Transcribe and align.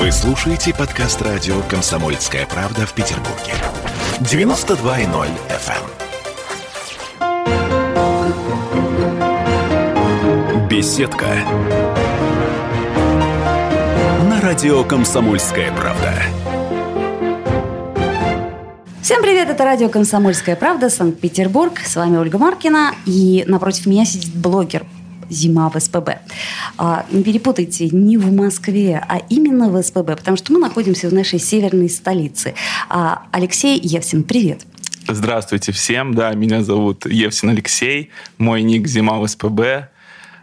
Вы 0.00 0.10
слушаете 0.12 0.72
подкаст 0.72 1.20
радио 1.20 1.60
«Комсомольская 1.68 2.46
правда» 2.46 2.86
в 2.86 2.94
Петербурге. 2.94 3.52
92.0 4.20 5.28
FM. 5.50 5.74
эм. 10.54 10.68
Беседка. 10.68 11.26
На 14.26 14.40
радио 14.40 14.84
«Комсомольская 14.84 15.70
правда». 15.72 16.14
Всем 19.02 19.20
привет, 19.20 19.50
это 19.50 19.64
радио 19.64 19.90
«Комсомольская 19.90 20.56
правда», 20.56 20.88
Санкт-Петербург. 20.88 21.78
С 21.84 21.96
вами 21.96 22.16
Ольга 22.16 22.38
Маркина, 22.38 22.94
и 23.04 23.44
напротив 23.46 23.84
меня 23.84 24.06
сидит 24.06 24.34
блогер 24.34 24.86
зима 25.30 25.70
в 25.70 25.78
СПБ. 25.78 26.18
А, 26.82 27.04
не 27.10 27.22
перепутайте, 27.22 27.90
не 27.90 28.16
в 28.16 28.32
Москве, 28.32 29.04
а 29.06 29.18
именно 29.28 29.68
в 29.68 29.82
СПБ, 29.82 30.16
потому 30.16 30.38
что 30.38 30.54
мы 30.54 30.60
находимся 30.60 31.10
в 31.10 31.12
нашей 31.12 31.38
северной 31.38 31.90
столице. 31.90 32.54
А, 32.88 33.24
Алексей 33.32 33.78
Евсин, 33.78 34.22
привет. 34.22 34.62
Здравствуйте 35.06 35.72
всем, 35.72 36.14
да, 36.14 36.32
меня 36.32 36.62
зовут 36.62 37.04
Евсин 37.04 37.50
Алексей, 37.50 38.08
мой 38.38 38.62
ник 38.62 38.86
«Зима 38.86 39.18
в 39.18 39.28
СПБ». 39.28 39.90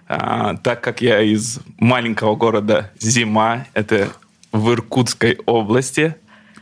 А, 0.07 0.57
так 0.57 0.81
как 0.81 1.01
я 1.01 1.23
из 1.23 1.57
маленького 1.79 2.35
города 2.35 2.91
Зима, 2.99 3.65
это 3.73 4.09
в 4.51 4.71
Иркутской 4.71 5.39
области, 5.47 6.17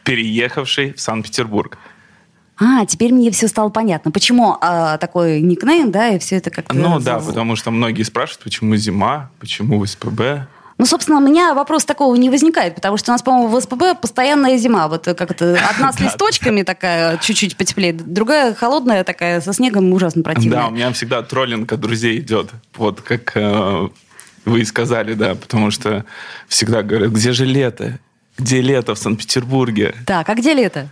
переехавший 0.05 0.93
в 0.93 1.01
Санкт-Петербург. 1.01 1.77
А, 2.57 2.85
теперь 2.85 3.13
мне 3.13 3.31
все 3.31 3.47
стало 3.47 3.69
понятно. 3.69 4.11
Почему 4.11 4.57
а, 4.61 4.97
такой 4.97 5.41
никнейм, 5.41 5.91
да, 5.91 6.09
и 6.09 6.19
все 6.19 6.37
это 6.37 6.49
как-то... 6.49 6.75
Ну 6.75 6.99
да, 6.99 7.19
потому 7.19 7.55
что 7.55 7.71
многие 7.71 8.03
спрашивают, 8.03 8.43
почему 8.43 8.75
зима, 8.75 9.29
почему 9.39 9.85
СПБ. 9.85 10.47
Ну, 10.77 10.85
собственно, 10.85 11.19
у 11.19 11.21
меня 11.21 11.53
вопрос 11.53 11.85
такого 11.85 12.15
не 12.15 12.29
возникает, 12.29 12.75
потому 12.75 12.97
что 12.97 13.11
у 13.11 13.13
нас, 13.13 13.21
по-моему, 13.21 13.47
в 13.47 13.61
СПБ 13.61 14.01
постоянная 14.01 14.57
зима. 14.57 14.89
Вот 14.89 15.05
как 15.05 15.31
это 15.31 15.57
одна 15.69 15.93
с 15.93 15.99
листочками 16.01 16.63
такая, 16.63 17.17
чуть-чуть 17.17 17.55
потеплее, 17.55 17.93
другая 17.93 18.53
холодная 18.53 19.03
такая, 19.03 19.39
со 19.39 19.53
снегом 19.53 19.91
ужасно 19.93 20.21
противная. 20.21 20.59
Да, 20.59 20.67
у 20.67 20.71
меня 20.71 20.91
всегда 20.91 21.21
троллинг 21.23 21.71
от 21.71 21.79
друзей 21.79 22.19
идет. 22.19 22.51
Вот 22.75 23.01
как 23.01 23.31
э, 23.35 23.89
вы 24.43 24.61
и 24.61 24.65
сказали, 24.65 25.13
да, 25.13 25.35
потому 25.35 25.71
что 25.71 26.05
всегда 26.49 26.83
говорят, 26.83 27.11
где 27.11 27.31
же 27.31 27.45
лето? 27.45 27.99
Где 28.37 28.61
лето 28.61 28.95
в 28.95 28.99
Санкт-Петербурге? 28.99 29.95
Так, 30.05 30.27
а 30.27 30.35
где 30.35 30.53
лето? 30.53 30.89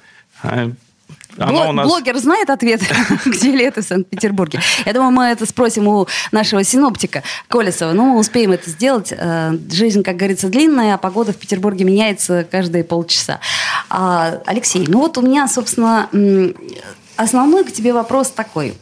А, 1.37 1.47
Блог, 1.47 1.73
нас... 1.73 1.87
Блогер 1.87 2.17
знает 2.17 2.49
ответ, 2.49 2.81
где 3.25 3.51
лето 3.51 3.81
в 3.81 3.85
Санкт-Петербурге. 3.85 4.59
Я 4.85 4.93
думаю, 4.93 5.11
мы 5.11 5.25
это 5.25 5.45
спросим 5.45 5.87
у 5.87 6.07
нашего 6.31 6.63
синоптика 6.63 7.23
Колесова. 7.47 7.93
Ну, 7.93 8.17
успеем 8.17 8.51
это 8.51 8.69
сделать. 8.69 9.11
Э, 9.11 9.57
жизнь, 9.71 10.03
как 10.03 10.17
говорится, 10.17 10.49
длинная, 10.49 10.95
а 10.95 10.97
погода 10.97 11.33
в 11.33 11.37
Петербурге 11.37 11.85
меняется 11.85 12.45
каждые 12.49 12.83
полчаса. 12.83 13.39
А, 13.89 14.41
Алексей, 14.45 14.85
ну 14.87 14.99
вот 14.99 15.17
у 15.17 15.21
меня, 15.21 15.47
собственно, 15.47 16.09
основной 17.15 17.63
к 17.63 17.71
тебе 17.71 17.93
вопрос 17.93 18.29
такой. 18.29 18.73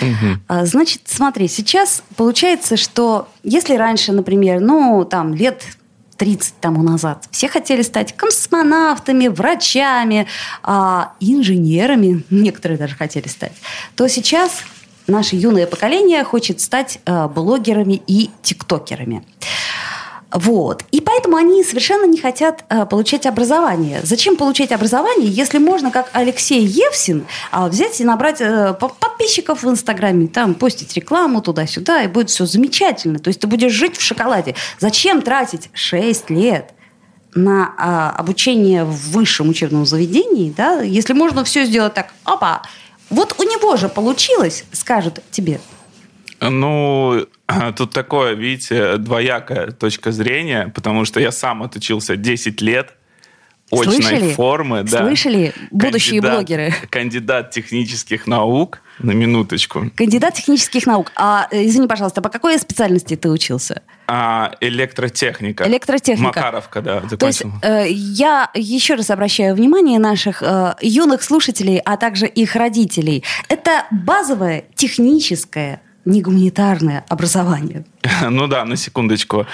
Угу. 0.00 0.64
Значит, 0.66 1.02
смотри, 1.06 1.48
сейчас 1.48 2.02
получается, 2.16 2.76
что 2.76 3.28
если 3.42 3.74
раньше, 3.74 4.12
например, 4.12 4.60
ну, 4.60 5.04
там, 5.04 5.34
лет 5.34 5.62
30 6.20 6.54
тому 6.60 6.82
назад. 6.82 7.24
Все 7.30 7.48
хотели 7.48 7.80
стать 7.80 8.14
космонавтами, 8.14 9.28
врачами, 9.28 10.26
а, 10.62 11.14
инженерами, 11.18 12.24
некоторые 12.28 12.76
даже 12.76 12.94
хотели 12.94 13.26
стать. 13.26 13.52
То 13.96 14.06
сейчас 14.06 14.64
наше 15.06 15.36
юное 15.36 15.66
поколение 15.66 16.22
хочет 16.24 16.60
стать 16.60 17.00
а, 17.06 17.26
блогерами 17.26 18.02
и 18.06 18.28
тиктокерами. 18.42 19.24
Вот. 20.32 20.84
И 20.92 21.00
поэтому 21.00 21.36
они 21.36 21.64
совершенно 21.64 22.04
не 22.04 22.18
хотят 22.18 22.64
э, 22.68 22.86
получать 22.86 23.26
образование. 23.26 24.00
Зачем 24.02 24.36
получать 24.36 24.70
образование, 24.70 25.28
если 25.28 25.58
можно, 25.58 25.90
как 25.90 26.08
Алексей 26.12 26.64
Евсин, 26.64 27.26
э, 27.52 27.68
взять 27.68 28.00
и 28.00 28.04
набрать 28.04 28.40
э, 28.40 28.74
подписчиков 28.74 29.64
в 29.64 29.68
Инстаграме, 29.68 30.28
там 30.28 30.54
постить 30.54 30.94
рекламу 30.94 31.42
туда-сюда, 31.42 32.02
и 32.02 32.06
будет 32.06 32.30
все 32.30 32.46
замечательно. 32.46 33.18
То 33.18 33.28
есть 33.28 33.40
ты 33.40 33.48
будешь 33.48 33.72
жить 33.72 33.96
в 33.96 34.02
шоколаде. 34.02 34.54
Зачем 34.78 35.22
тратить 35.22 35.68
6 35.72 36.30
лет 36.30 36.74
на 37.34 37.74
э, 37.76 38.18
обучение 38.18 38.84
в 38.84 39.10
высшем 39.10 39.48
учебном 39.48 39.84
заведении, 39.84 40.52
да, 40.56 40.80
если 40.80 41.12
можно 41.12 41.42
все 41.42 41.64
сделать 41.64 41.94
так, 41.94 42.12
опа, 42.24 42.62
вот 43.08 43.34
у 43.38 43.42
него 43.42 43.76
же 43.76 43.88
получилось, 43.88 44.64
скажут 44.72 45.18
тебе. 45.32 45.60
Ну, 46.40 47.26
тут 47.76 47.92
такое, 47.92 48.34
видите, 48.34 48.96
двоякая 48.96 49.70
точка 49.72 50.12
зрения, 50.12 50.72
потому 50.74 51.04
что 51.04 51.20
я 51.20 51.32
сам 51.32 51.62
отучился 51.62 52.16
10 52.16 52.60
лет 52.60 52.94
очной 53.70 54.02
Слышали? 54.02 54.32
формы. 54.32 54.82
Да. 54.82 54.98
Слышали, 55.06 55.52
будущие 55.70 56.20
кандидат, 56.20 56.34
блогеры? 56.34 56.74
Кандидат 56.90 57.50
технических 57.50 58.26
наук, 58.26 58.80
на 58.98 59.12
минуточку. 59.12 59.90
Кандидат 59.96 60.34
технических 60.34 60.86
наук. 60.86 61.12
А, 61.16 61.48
извини, 61.50 61.86
пожалуйста, 61.86 62.20
по 62.20 62.28
какой 62.28 62.58
специальности 62.58 63.16
ты 63.16 63.30
учился? 63.30 63.82
А, 64.06 64.52
электротехника. 64.60 65.66
Электротехника. 65.68 66.26
Макаровка, 66.26 66.82
да, 66.82 67.00
закончил. 67.08 67.18
То 67.18 67.26
есть 67.26 67.44
э, 67.62 67.86
я 67.90 68.50
еще 68.54 68.94
раз 68.94 69.10
обращаю 69.10 69.54
внимание 69.54 69.98
наших 69.98 70.42
э, 70.42 70.74
юных 70.80 71.22
слушателей, 71.22 71.78
а 71.78 71.96
также 71.96 72.26
их 72.26 72.56
родителей. 72.56 73.24
Это 73.48 73.86
базовое 73.90 74.64
техническое 74.74 75.80
не 76.04 76.22
гуманитарное 76.22 77.04
образование. 77.08 77.84
Ну 78.30 78.46
да, 78.46 78.64
на 78.64 78.76
секундочку. 78.76 79.46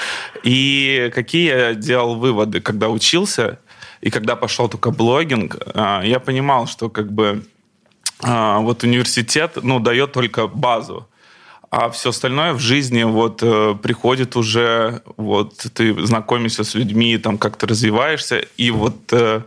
И 0.42 1.10
какие 1.14 1.48
я 1.48 1.74
делал 1.74 2.16
выводы, 2.16 2.60
когда 2.60 2.88
учился 2.88 3.58
и 4.00 4.10
когда 4.10 4.36
пошел 4.36 4.68
только 4.68 4.90
блогинг, 4.90 5.56
а, 5.74 6.02
я 6.02 6.20
понимал, 6.20 6.66
что 6.66 6.88
как 6.88 7.12
бы 7.12 7.44
а, 8.20 8.58
вот 8.58 8.82
университет, 8.84 9.58
ну, 9.62 9.80
дает 9.80 10.12
только 10.12 10.46
базу, 10.46 11.08
а 11.70 11.90
все 11.90 12.10
остальное 12.10 12.52
в 12.52 12.60
жизни 12.60 13.02
вот 13.02 13.42
э, 13.42 13.74
приходит 13.82 14.36
уже, 14.36 15.02
вот 15.16 15.56
ты 15.74 16.06
знакомишься 16.06 16.62
с 16.64 16.74
людьми, 16.74 17.18
там 17.18 17.38
как-то 17.38 17.66
развиваешься, 17.66 18.38
и 18.56 18.70
вот 18.70 19.12
э, 19.12 19.42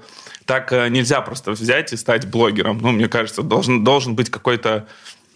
так 0.45 0.73
э, 0.73 0.89
нельзя 0.89 1.21
просто 1.21 1.51
взять 1.51 1.93
и 1.93 1.97
стать 1.97 2.27
блогером. 2.27 2.79
Ну, 2.81 2.91
мне 2.91 3.07
кажется, 3.07 3.41
должен, 3.41 3.83
должен 3.83 4.15
быть 4.15 4.29
какой-то 4.29 4.87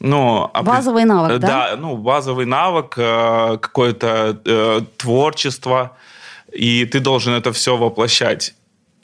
ну, 0.03 0.51
базовый 0.63 1.05
навык, 1.05 1.39
да? 1.39 1.47
Да, 1.47 1.75
ну, 1.77 1.95
базовый 1.95 2.45
навык, 2.45 2.95
э, 2.97 3.57
какое-то 3.57 4.37
э, 4.45 4.81
творчество, 4.97 5.95
и 6.51 6.85
ты 6.85 6.99
должен 6.99 7.33
это 7.33 7.53
все 7.53 7.77
воплощать. 7.77 8.53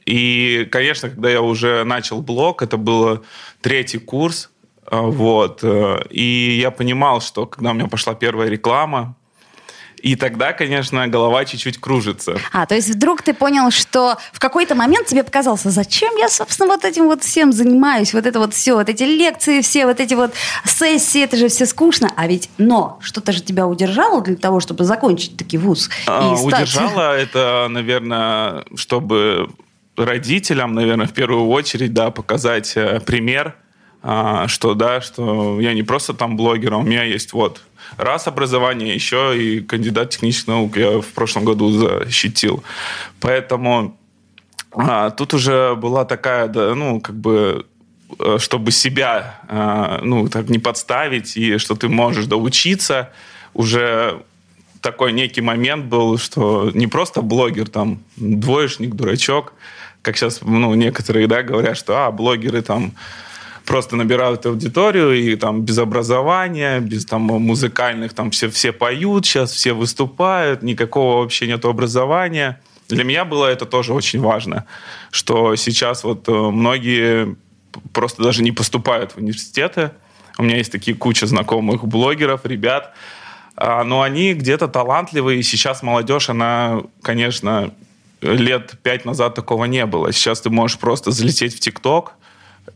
И, 0.05 0.67
конечно, 0.69 1.09
когда 1.09 1.29
я 1.29 1.41
уже 1.41 1.85
начал 1.85 2.21
блог, 2.21 2.61
это 2.61 2.75
был 2.75 3.23
третий 3.61 3.97
курс, 3.97 4.49
э, 4.91 4.99
вот, 4.99 5.63
и 6.09 6.59
я 6.61 6.69
понимал, 6.69 7.21
что 7.21 7.45
когда 7.45 7.71
у 7.71 7.73
меня 7.73 7.87
пошла 7.87 8.13
первая 8.13 8.49
реклама, 8.49 9.15
и 10.01 10.15
тогда, 10.15 10.53
конечно, 10.53 11.07
голова 11.07 11.45
чуть-чуть 11.45 11.77
кружится. 11.77 12.37
А, 12.51 12.65
то 12.65 12.75
есть 12.75 12.89
вдруг 12.89 13.21
ты 13.21 13.33
понял, 13.33 13.71
что 13.71 14.17
в 14.33 14.39
какой-то 14.39 14.75
момент 14.75 15.07
тебе 15.07 15.23
показалось, 15.23 15.61
зачем 15.61 16.15
я, 16.15 16.29
собственно, 16.29 16.69
вот 16.69 16.85
этим 16.85 17.05
вот 17.05 17.23
всем 17.23 17.51
занимаюсь, 17.51 18.13
вот 18.13 18.25
это 18.25 18.39
вот 18.39 18.53
все, 18.53 18.75
вот 18.75 18.89
эти 18.89 19.03
лекции 19.03 19.61
все, 19.61 19.85
вот 19.85 19.99
эти 19.99 20.13
вот 20.13 20.33
сессии, 20.65 21.23
это 21.23 21.37
же 21.37 21.47
все 21.47 21.65
скучно. 21.65 22.11
А 22.15 22.27
ведь, 22.27 22.49
но, 22.57 22.99
что-то 23.01 23.31
же 23.31 23.41
тебя 23.41 23.67
удержало 23.67 24.21
для 24.21 24.35
того, 24.35 24.59
чтобы 24.59 24.83
закончить 24.83 25.37
таки 25.37 25.57
вуз 25.57 25.89
а, 26.07 26.35
стать... 26.35 26.61
Удержало 26.63 27.17
это, 27.17 27.67
наверное, 27.69 28.65
чтобы 28.75 29.49
родителям, 29.97 30.73
наверное, 30.73 31.07
в 31.07 31.13
первую 31.13 31.47
очередь, 31.49 31.93
да, 31.93 32.09
показать 32.11 32.73
э, 32.75 32.99
пример, 33.01 33.47
а, 33.47 33.68
что, 34.01 34.73
да, 34.75 35.01
что 35.01 35.59
я 35.59 35.73
не 35.73 35.83
просто 35.83 36.13
там 36.13 36.37
блогер, 36.37 36.73
а 36.73 36.77
у 36.77 36.83
меня 36.83 37.03
есть 37.03 37.33
вот 37.33 37.61
раз 37.97 38.27
образование, 38.27 38.93
еще 38.93 39.37
и 39.37 39.61
кандидат 39.61 40.11
технических 40.11 40.47
наук 40.47 40.77
я 40.77 41.01
в 41.01 41.07
прошлом 41.07 41.45
году 41.45 41.71
защитил. 41.71 42.63
Поэтому 43.19 43.97
а, 44.71 45.09
тут 45.09 45.33
уже 45.33 45.75
была 45.75 46.05
такая, 46.05 46.47
да, 46.47 46.75
ну, 46.75 47.01
как 47.01 47.15
бы 47.15 47.65
э, 48.19 48.37
чтобы 48.39 48.71
себя, 48.71 49.39
а, 49.47 49.99
ну, 50.03 50.27
так 50.27 50.49
не 50.49 50.59
подставить, 50.59 51.35
и 51.37 51.57
что 51.57 51.75
ты 51.75 51.89
можешь 51.89 52.25
доучиться, 52.25 53.11
уже 53.53 54.21
такой 54.81 55.11
некий 55.11 55.41
момент 55.41 55.85
был, 55.85 56.17
что 56.17 56.71
не 56.73 56.87
просто 56.87 57.21
блогер, 57.21 57.67
там, 57.67 57.99
двоечник, 58.15 58.93
дурачок, 58.93 59.53
как 60.01 60.17
сейчас, 60.17 60.41
ну, 60.41 60.73
некоторые, 60.75 61.27
да, 61.27 61.41
говорят, 61.41 61.77
что, 61.77 62.05
а, 62.05 62.11
блогеры 62.11 62.61
там 62.61 62.93
просто 63.69 63.95
набирают 63.95 64.47
аудиторию 64.47 65.13
и 65.13 65.35
там 65.35 65.61
без 65.61 65.77
образования, 65.77 66.79
без 66.79 67.05
там 67.05 67.21
музыкальных, 67.21 68.13
там 68.13 68.31
все, 68.31 68.49
все 68.49 68.71
поют 68.71 69.27
сейчас, 69.27 69.51
все 69.51 69.73
выступают, 69.73 70.63
никакого 70.63 71.21
вообще 71.21 71.45
нет 71.45 71.63
образования. 71.65 72.59
Для 72.87 73.03
меня 73.03 73.25
было 73.25 73.45
это 73.45 73.67
тоже 73.67 73.93
очень 73.93 74.21
важно, 74.21 74.65
что 75.11 75.55
сейчас 75.55 76.03
вот 76.03 76.27
э, 76.27 76.31
многие 76.31 77.35
просто 77.93 78.23
даже 78.23 78.41
не 78.41 78.51
поступают 78.51 79.11
в 79.11 79.17
университеты. 79.17 79.91
У 80.39 80.43
меня 80.43 80.57
есть 80.57 80.71
такие 80.71 80.97
куча 80.97 81.27
знакомых 81.27 81.85
блогеров, 81.85 82.47
ребят, 82.47 82.95
а, 83.55 83.83
но 83.83 84.01
они 84.01 84.33
где-то 84.33 84.67
талантливые, 84.67 85.43
сейчас 85.43 85.83
молодежь, 85.83 86.29
она, 86.29 86.81
конечно, 87.03 87.71
лет 88.21 88.79
пять 88.81 89.05
назад 89.05 89.35
такого 89.35 89.65
не 89.65 89.85
было. 89.85 90.11
Сейчас 90.11 90.41
ты 90.41 90.49
можешь 90.49 90.79
просто 90.79 91.11
залететь 91.11 91.55
в 91.55 91.59
ТикТок 91.59 92.13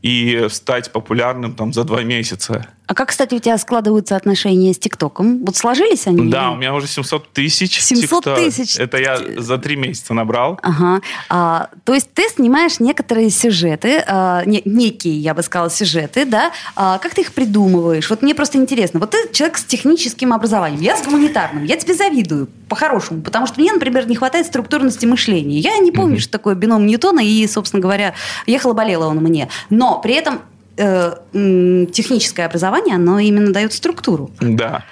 и 0.02 0.48
стать 0.50 0.92
популярным 0.92 1.56
там 1.56 1.74
за 1.74 1.84
два 1.84 2.04
месяца. 2.04 2.68
А 2.86 2.96
как, 2.96 3.10
кстати, 3.10 3.34
у 3.34 3.40
тебя 3.40 3.58
складываются 3.58 4.18
отношения 4.18 4.74
с 4.74 4.78
ТикТоком? 4.78 5.46
Вот 5.46 5.56
сложились 5.56 6.06
они? 6.06 6.30
Да, 6.30 6.52
у 6.52 6.56
меня 6.56 6.74
уже 6.74 6.88
700 6.88 7.32
тысяч. 7.32 7.82
700 7.82 8.36
тысяч? 8.36 8.78
Это 8.78 8.98
я 8.98 9.18
за 9.38 9.58
три 9.58 9.78
месяца 9.78 10.14
набрал. 10.14 10.60
Ага. 10.62 11.02
А, 11.30 11.70
то 11.86 11.94
есть 11.94 12.14
ты 12.14 12.24
снимаешь 12.28 12.82
некоторые 12.82 13.30
сюжеты, 13.30 14.04
а, 14.06 14.44
не, 14.46 14.62
некие, 14.66 15.18
я 15.18 15.34
бы 15.34 15.44
сказала, 15.44 15.70
сюжеты, 15.70 16.26
да? 16.26 16.52
А, 16.76 16.98
как 16.98 17.14
ты 17.14 17.22
их 17.22 17.34
придумываешь? 17.34 18.10
Вот 18.10 18.22
мне 18.22 18.36
просто 18.36 18.58
интересно. 18.58 19.00
Вот 19.00 19.12
ты 19.12 19.30
человек 19.32 19.58
с 19.58 19.64
техническим 19.64 20.34
образованием, 20.34 20.82
я 20.82 20.98
с 20.98 21.04
гуманитарным. 21.04 21.64
Я 21.64 21.78
тебе 21.78 21.94
завидую, 21.94 22.50
по-хорошему, 22.68 23.22
потому 23.22 23.48
что 23.48 23.62
мне, 23.62 23.72
например, 23.72 24.08
не 24.08 24.16
хватает 24.16 24.46
структурности 24.46 25.06
мышления. 25.06 25.60
Я 25.60 25.78
не 25.78 25.92
помню, 25.92 26.18
mm-hmm. 26.18 26.20
что 26.20 26.32
такое 26.34 26.56
бином 26.56 26.86
Ньютона, 26.86 27.22
и, 27.22 27.48
собственно 27.48 27.82
говоря, 27.82 28.14
ехала-болела 28.46 29.06
он 29.06 29.18
мне. 29.18 29.48
Но 29.70 30.02
при 30.02 30.16
этом 30.16 30.42
техническое 30.76 32.46
образование, 32.46 32.96
оно 32.96 33.20
именно 33.20 33.54
дает 33.54 33.74
структуру. 33.74 34.32
Да. 34.40 34.84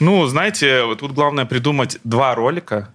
Ну, 0.00 0.26
знаете, 0.26 0.84
вот 0.84 1.00
тут 1.00 1.12
главное 1.12 1.44
придумать 1.44 1.98
два 2.04 2.34
ролика, 2.34 2.88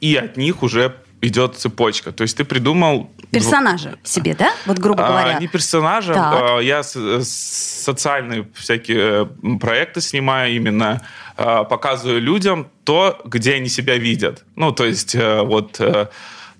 и 0.00 0.14
от 0.16 0.36
них 0.36 0.62
уже 0.62 0.94
идет 1.22 1.56
цепочка. 1.56 2.12
То 2.12 2.22
есть 2.22 2.36
ты 2.36 2.44
придумал... 2.44 3.10
Персонажа 3.30 3.98
себе, 4.02 4.34
да? 4.34 4.52
Вот 4.66 4.78
грубо 4.78 5.06
а, 5.06 5.08
говоря. 5.08 5.36
А, 5.36 5.40
не 5.40 5.48
персонажа. 5.48 6.14
Так. 6.14 6.62
Я 6.62 6.82
социальные 6.82 8.48
всякие 8.54 9.24
э, 9.24 9.58
проекты 9.58 10.00
снимаю 10.00 10.54
именно, 10.54 11.00
а, 11.36 11.64
показываю 11.64 12.20
людям 12.20 12.68
то, 12.84 13.20
где 13.24 13.54
они 13.54 13.68
себя 13.68 13.96
видят. 13.96 14.44
Ну, 14.54 14.72
то 14.72 14.84
есть 14.84 15.14
э, 15.14 15.40
вот 15.42 15.80
э, 15.80 16.08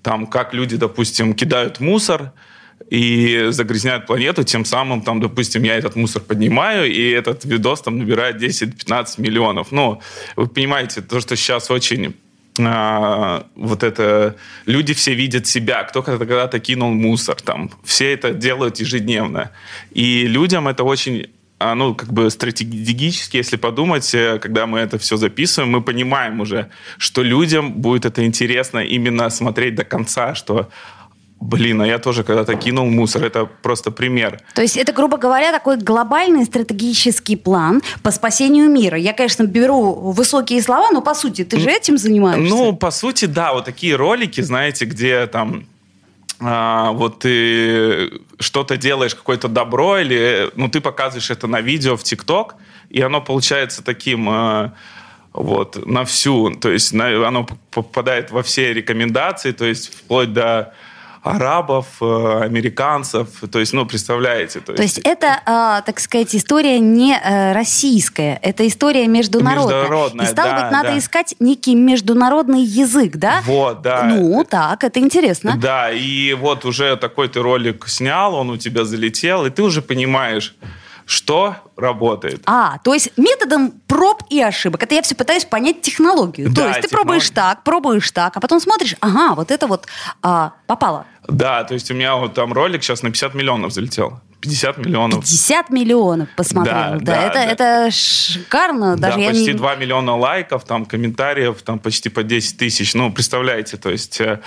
там, 0.01 0.27
как 0.27 0.53
люди, 0.53 0.77
допустим, 0.77 1.33
кидают 1.33 1.79
мусор, 1.79 2.31
и 2.89 3.47
загрязняют 3.49 4.05
планету, 4.05 4.43
тем 4.43 4.65
самым, 4.65 5.01
там, 5.01 5.19
допустим, 5.19 5.63
я 5.63 5.75
этот 5.75 5.95
мусор 5.95 6.21
поднимаю, 6.21 6.91
и 6.91 7.09
этот 7.09 7.45
видос 7.45 7.81
там 7.81 7.97
набирает 7.97 8.41
10-15 8.41 9.21
миллионов. 9.21 9.71
Ну, 9.71 10.01
вы 10.35 10.47
понимаете, 10.47 11.01
то, 11.01 11.19
что 11.19 11.35
сейчас 11.35 11.71
очень 11.71 12.15
а, 12.59 13.45
вот 13.55 13.83
это 13.83 14.35
люди 14.65 14.93
все 14.93 15.13
видят 15.13 15.47
себя, 15.47 15.83
кто 15.83 16.03
когда-то 16.03 16.59
кинул 16.59 16.93
мусор, 16.93 17.35
там 17.35 17.71
все 17.83 18.13
это 18.13 18.31
делают 18.31 18.79
ежедневно, 18.79 19.51
и 19.91 20.27
людям 20.27 20.67
это 20.67 20.83
очень 20.83 21.27
а, 21.57 21.73
ну, 21.73 21.95
как 21.95 22.11
бы 22.11 22.29
стратегически, 22.29 23.37
если 23.37 23.55
подумать, 23.55 24.13
э, 24.13 24.39
когда 24.39 24.67
мы 24.67 24.79
это 24.79 24.97
все 24.97 25.15
записываем, 25.15 25.71
мы 25.71 25.81
понимаем 25.81 26.41
уже, 26.41 26.69
что 26.97 27.23
людям 27.23 27.71
будет 27.73 28.05
это 28.05 28.25
интересно 28.25 28.79
именно 28.79 29.29
смотреть 29.29 29.75
до 29.75 29.85
конца, 29.85 30.35
что 30.35 30.69
Блин, 31.45 31.81
а 31.81 31.87
я 31.87 31.99
тоже 31.99 32.23
когда-то 32.23 32.55
кинул 32.55 32.85
мусор. 32.87 33.23
Это 33.23 33.45
просто 33.45 33.91
пример. 33.91 34.39
То 34.53 34.61
есть 34.61 34.77
это, 34.77 34.91
грубо 34.91 35.17
говоря, 35.17 35.51
такой 35.51 35.77
глобальный 35.77 36.45
стратегический 36.45 37.35
план 37.35 37.81
по 38.01 38.11
спасению 38.11 38.69
мира. 38.69 38.97
Я, 38.97 39.13
конечно, 39.13 39.43
беру 39.43 39.93
высокие 39.93 40.61
слова, 40.61 40.89
но 40.91 41.01
по 41.01 41.13
сути 41.13 41.43
ты 41.43 41.59
же 41.59 41.69
этим 41.69 41.97
занимаешься. 41.97 42.55
Ну, 42.55 42.75
по 42.75 42.91
сути, 42.91 43.25
да. 43.25 43.53
Вот 43.53 43.65
такие 43.65 43.95
ролики, 43.95 44.41
знаете, 44.41 44.85
где 44.85 45.27
там 45.27 45.65
а, 46.39 46.91
вот 46.91 47.19
ты 47.19 48.11
что-то 48.39 48.75
делаешь, 48.77 49.15
какое-то 49.15 49.47
добро, 49.47 49.99
или 49.99 50.49
ну, 50.55 50.67
ты 50.67 50.81
показываешь 50.81 51.29
это 51.29 51.47
на 51.47 51.61
видео 51.61 51.95
в 51.95 52.03
ТикТок, 52.03 52.55
и 52.89 53.01
оно 53.01 53.21
получается 53.21 53.83
таким... 53.83 54.29
А, 54.29 54.73
вот, 55.35 55.85
на 55.85 56.05
всю, 56.05 56.51
то 56.51 56.71
есть 56.71 56.93
на, 56.93 57.27
оно 57.27 57.45
попадает 57.69 58.31
во 58.31 58.41
все 58.41 58.71
рекомендации, 58.71 59.51
то 59.51 59.65
есть 59.65 59.93
вплоть 59.93 60.31
до 60.31 60.73
арабов, 61.25 61.87
э, 62.01 62.41
американцев. 62.43 63.27
То 63.51 63.59
есть, 63.59 63.73
ну, 63.73 63.85
представляете. 63.85 64.59
То, 64.59 64.73
то 64.73 64.81
есть, 64.81 64.97
есть 64.97 65.07
это, 65.07 65.39
э, 65.45 65.81
так 65.85 65.99
сказать, 65.99 66.35
история 66.35 66.79
не 66.79 67.17
э, 67.17 67.53
российская, 67.53 68.39
это 68.41 68.67
история 68.67 69.07
международная. 69.07 69.81
Международная, 69.81 70.25
И 70.25 70.29
стало 70.29 70.51
да, 70.51 70.61
быть, 70.61 70.71
надо 70.71 70.89
да. 70.89 70.97
искать 70.97 71.35
некий 71.39 71.75
международный 71.75 72.61
язык, 72.61 73.15
да? 73.17 73.41
Вот, 73.45 73.81
да. 73.81 74.03
Ну, 74.03 74.43
так, 74.43 74.83
это 74.83 74.99
интересно. 74.99 75.57
Да, 75.57 75.91
и 75.91 76.33
вот 76.33 76.65
уже 76.65 76.95
такой 76.95 77.27
ты 77.27 77.41
ролик 77.41 77.87
снял, 77.87 78.35
он 78.35 78.49
у 78.49 78.57
тебя 78.57 78.85
залетел, 78.85 79.45
и 79.45 79.49
ты 79.49 79.63
уже 79.63 79.81
понимаешь, 79.81 80.55
что 81.05 81.55
работает. 81.77 82.41
А, 82.45 82.79
то 82.79 82.93
есть 82.93 83.11
методом 83.17 83.71
проб 83.87 84.23
и 84.29 84.41
ошибок. 84.41 84.83
Это 84.83 84.95
я 84.95 85.01
все 85.01 85.15
пытаюсь 85.15 85.45
понять 85.45 85.81
технологию. 85.81 86.49
Да, 86.49 86.61
то 86.61 86.67
есть 86.67 86.81
ты 86.81 86.87
технолог... 86.87 87.05
пробуешь 87.05 87.29
так, 87.29 87.63
пробуешь 87.63 88.11
так, 88.11 88.37
а 88.37 88.39
потом 88.39 88.59
смотришь, 88.59 88.95
ага, 88.99 89.35
вот 89.35 89.51
это 89.51 89.67
вот 89.67 89.85
а, 90.21 90.53
попало. 90.67 91.05
Да, 91.27 91.63
то 91.63 91.73
есть 91.73 91.89
у 91.91 91.93
меня 91.93 92.15
вот 92.15 92.33
там 92.33 92.53
ролик 92.53 92.83
сейчас 92.83 93.03
на 93.03 93.09
50 93.09 93.33
миллионов 93.35 93.73
залетел. 93.73 94.19
50 94.41 94.77
миллионов. 94.77 95.19
50 95.21 95.69
миллионов 95.69 96.29
посмотрел. 96.35 96.75
Да, 96.75 96.97
да, 96.99 96.99
да, 96.99 97.21
это, 97.23 97.33
да. 97.33 97.45
это 97.45 97.91
шикарно. 97.91 98.95
Даже 98.95 99.17
да, 99.17 99.23
я 99.23 99.29
почти 99.29 99.47
не... 99.47 99.53
2 99.53 99.75
миллиона 99.75 100.15
лайков, 100.15 100.65
там 100.65 100.85
комментариев, 100.85 101.61
там 101.63 101.79
почти 101.79 102.09
по 102.09 102.23
10 102.23 102.57
тысяч. 102.57 102.93
Ну, 102.93 103.11
представляете, 103.11 103.77
то 103.77 103.89
есть 103.89 104.21
э, 104.21 104.41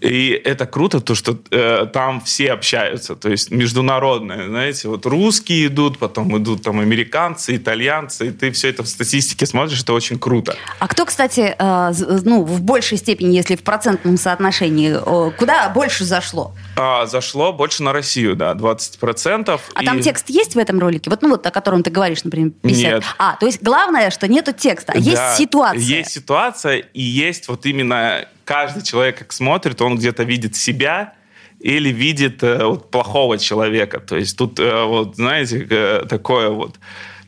и 0.00 0.40
это 0.44 0.66
круто, 0.66 1.00
то, 1.00 1.14
что 1.14 1.38
э, 1.50 1.86
там 1.92 2.20
все 2.20 2.52
общаются, 2.52 3.14
то 3.14 3.28
есть 3.28 3.50
международные, 3.50 4.48
знаете, 4.48 4.88
вот 4.88 5.06
русские 5.06 5.66
идут, 5.66 5.98
потом 5.98 6.36
идут 6.38 6.62
там 6.62 6.80
американцы, 6.80 7.56
итальянцы, 7.56 8.28
и 8.28 8.30
ты 8.30 8.50
все 8.50 8.68
это 8.68 8.82
в 8.82 8.88
статистике 8.88 9.46
смотришь, 9.46 9.82
это 9.82 9.92
очень 9.92 10.18
круто. 10.18 10.56
А 10.78 10.88
кто, 10.88 11.04
кстати, 11.04 11.54
э, 11.58 11.92
ну, 12.24 12.44
в 12.44 12.62
большей 12.62 12.98
степени, 12.98 13.34
если 13.34 13.56
в 13.56 13.62
процентном 13.62 14.16
соотношении, 14.16 14.96
э, 14.96 15.30
куда 15.38 15.68
больше 15.68 16.04
зашло? 16.04 16.54
А, 16.76 17.06
зашло 17.06 17.52
больше 17.52 17.82
на 17.82 17.92
Россию, 17.92 18.36
да, 18.36 18.54
20%. 18.54 19.60
А 19.74 19.82
и... 19.82 19.86
там 19.86 20.00
текст 20.00 20.30
есть 20.30 20.54
в 20.54 20.58
этом 20.58 20.78
ролике? 20.78 21.10
Вот, 21.10 21.22
ну, 21.22 21.30
вот 21.30 21.46
о 21.46 21.50
котором 21.50 21.82
ты 21.82 21.90
говоришь, 21.90 22.24
например, 22.24 22.52
50. 22.62 22.92
Нет. 22.92 23.04
А, 23.18 23.36
то 23.36 23.46
есть 23.46 23.62
главное, 23.62 24.10
что 24.10 24.28
нету 24.28 24.52
текста, 24.52 24.92
а 24.92 24.94
да, 24.94 25.00
есть 25.00 25.36
ситуация. 25.38 25.80
Есть 25.80 26.10
ситуация, 26.10 26.76
и 26.78 27.02
есть 27.02 27.48
вот 27.48 27.66
именно 27.66 28.26
каждый 28.44 28.82
человек, 28.82 29.18
как 29.18 29.32
смотрит, 29.32 29.80
он 29.80 29.96
где-то 29.96 30.24
видит 30.24 30.56
себя 30.56 31.14
или 31.60 31.90
видит 31.90 32.42
э, 32.42 32.64
вот, 32.64 32.90
плохого 32.90 33.38
человека. 33.38 34.00
То 34.00 34.16
есть 34.16 34.36
тут, 34.36 34.58
э, 34.58 34.84
вот, 34.84 35.16
знаете, 35.16 35.66
э, 35.68 36.04
такое 36.08 36.50
вот 36.50 36.78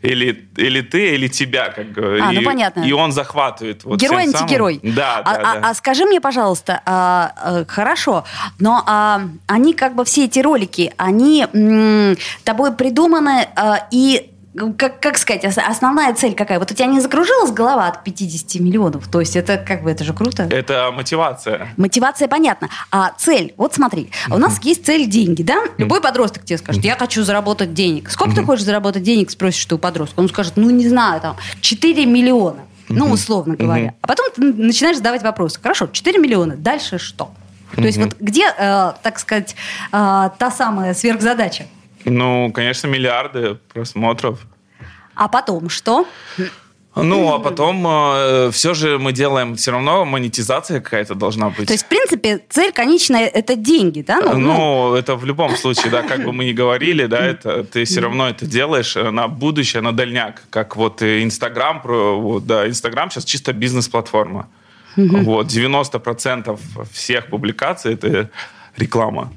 или, 0.05 0.49
или 0.57 0.83
ты, 0.83 1.15
или 1.15 1.29
тебя, 1.29 1.71
как 1.71 1.87
А, 1.97 2.33
и, 2.33 2.37
ну 2.37 2.43
понятно. 2.43 2.83
И 2.83 2.93
он 2.93 3.11
захватывает. 3.11 3.85
Вот 3.85 3.99
Герой 3.99 4.25
антигерой. 4.25 4.79
Да, 4.83 5.19
а, 5.19 5.23
да, 5.23 5.31
а, 5.33 5.61
да. 5.61 5.69
А 5.71 5.75
скажи 5.75 6.05
мне, 6.05 6.21
пожалуйста, 6.21 6.83
а, 6.85 7.33
а, 7.37 7.65
хорошо, 7.67 8.25
но 8.59 8.83
а, 8.87 9.23
они 9.47 9.73
как 9.73 9.94
бы 9.94 10.05
все 10.05 10.25
эти 10.27 10.41
ролики, 10.41 10.93
они 10.99 11.47
м, 11.55 12.17
тобой 12.44 12.75
придуманы 12.75 13.49
а, 13.56 13.87
и 13.91 14.31
как, 14.79 15.01
как 15.01 15.19
сказать, 15.19 15.44
основная 15.44 16.15
цель 16.15 16.34
какая? 16.34 16.58
Вот 16.58 16.70
у 16.70 16.75
тебя 16.75 16.87
не 16.87 17.01
закружилась 17.01 17.51
голова 17.51 17.89
от 17.89 18.05
50 18.05 18.61
миллионов? 18.61 19.08
То 19.08 19.20
есть 19.20 19.34
это 19.34 19.58
как 19.58 19.82
бы, 19.82 19.91
это 19.91 20.05
же 20.05 20.13
круто. 20.13 20.44
Это 20.44 20.91
мотивация. 20.93 21.69
Мотивация, 21.77 22.29
понятно. 22.29 22.69
А 22.91 23.13
цель, 23.19 23.53
вот 23.56 23.75
смотри, 23.75 24.11
у 24.31 24.39
нас 24.39 24.61
есть 24.63 24.87
цель 24.87 25.06
деньги, 25.06 25.43
да? 25.43 25.65
Любой 25.77 26.01
подросток 26.01 26.44
тебе 26.44 26.58
скажет, 26.58 26.84
я 26.84 26.96
хочу 26.96 27.25
заработать 27.25 27.75
денег. 27.75 28.11
Сколько 28.11 28.37
ты 28.37 28.44
хочешь 28.44 28.65
заработать 28.65 29.03
денег, 29.03 29.31
спросишь 29.31 29.65
ты 29.65 29.75
у 29.75 29.79
подростка? 29.79 30.20
Он 30.20 30.29
скажет, 30.29 30.53
ну 30.56 30.70
не 30.70 30.89
знаю, 30.89 31.20
там, 31.20 31.37
4 31.61 32.06
миллиона. 32.06 32.61
Ну, 32.89 33.11
условно 33.11 33.56
говоря. 33.56 33.94
А 34.03 34.06
потом 34.06 34.27
ты 34.34 34.43
начинаешь 34.43 34.99
задавать 34.99 35.23
вопросы. 35.23 35.58
Хорошо, 35.61 35.87
4 35.87 36.19
миллиона, 36.19 36.56
дальше 36.56 36.99
что? 36.99 37.31
То 37.75 37.82
есть 37.82 37.99
вот 37.99 38.17
где, 38.20 38.46
э, 38.56 38.93
так 39.03 39.19
сказать, 39.19 39.56
э, 39.91 40.31
та 40.39 40.51
самая 40.51 40.94
сверхзадача? 40.94 41.65
Ну, 42.05 42.53
конечно, 42.53 42.87
миллиарды 42.87 43.58
просмотров. 43.73 44.46
А 45.15 45.29
потом 45.29 45.69
что? 45.69 46.06
Ну, 46.96 47.34
а 47.34 47.41
потом 47.41 47.84
э, 47.87 48.51
все 48.53 48.73
же 48.73 48.99
мы 48.99 49.13
делаем, 49.13 49.56
все 49.56 49.73
равно 49.73 50.05
монетизация 50.05 50.81
какая-то 50.81 51.17
должна 51.17 51.51
быть. 51.51 51.67
То 51.67 51.73
есть, 51.73 51.84
в 51.84 51.89
принципе, 51.89 52.41
цель 52.49 52.73
конечная– 52.73 53.27
это 53.34 53.56
деньги, 53.56 54.03
да? 54.03 54.20
Ну, 54.20 54.39
ну, 54.39 54.94
это 54.94 55.17
в 55.17 55.25
любом 55.25 55.56
случае, 55.56 55.91
да, 55.91 56.03
как 56.03 56.25
бы 56.25 56.32
мы 56.32 56.44
ни 56.44 56.53
говорили, 56.53 57.06
да, 57.06 57.19
это 57.27 57.65
ты 57.65 57.84
все 57.84 58.01
равно 58.01 58.29
это 58.29 58.46
делаешь 58.46 58.96
э, 58.96 59.11
на 59.11 59.27
будущее, 59.27 59.82
на 59.82 59.93
дальняк. 59.93 60.43
Как 60.51 60.77
вот 60.77 61.03
Инстаграм, 61.03 61.81
вот, 61.82 62.46
да, 62.46 62.69
Инстаграм 62.69 63.11
сейчас 63.11 63.25
чисто 63.25 63.53
бизнес-платформа. 63.53 64.49
Вот, 64.96 65.46
90% 65.49 66.56
всех 66.93 67.27
публикаций– 67.27 67.94
это 67.94 68.31
реклама. 68.77 69.32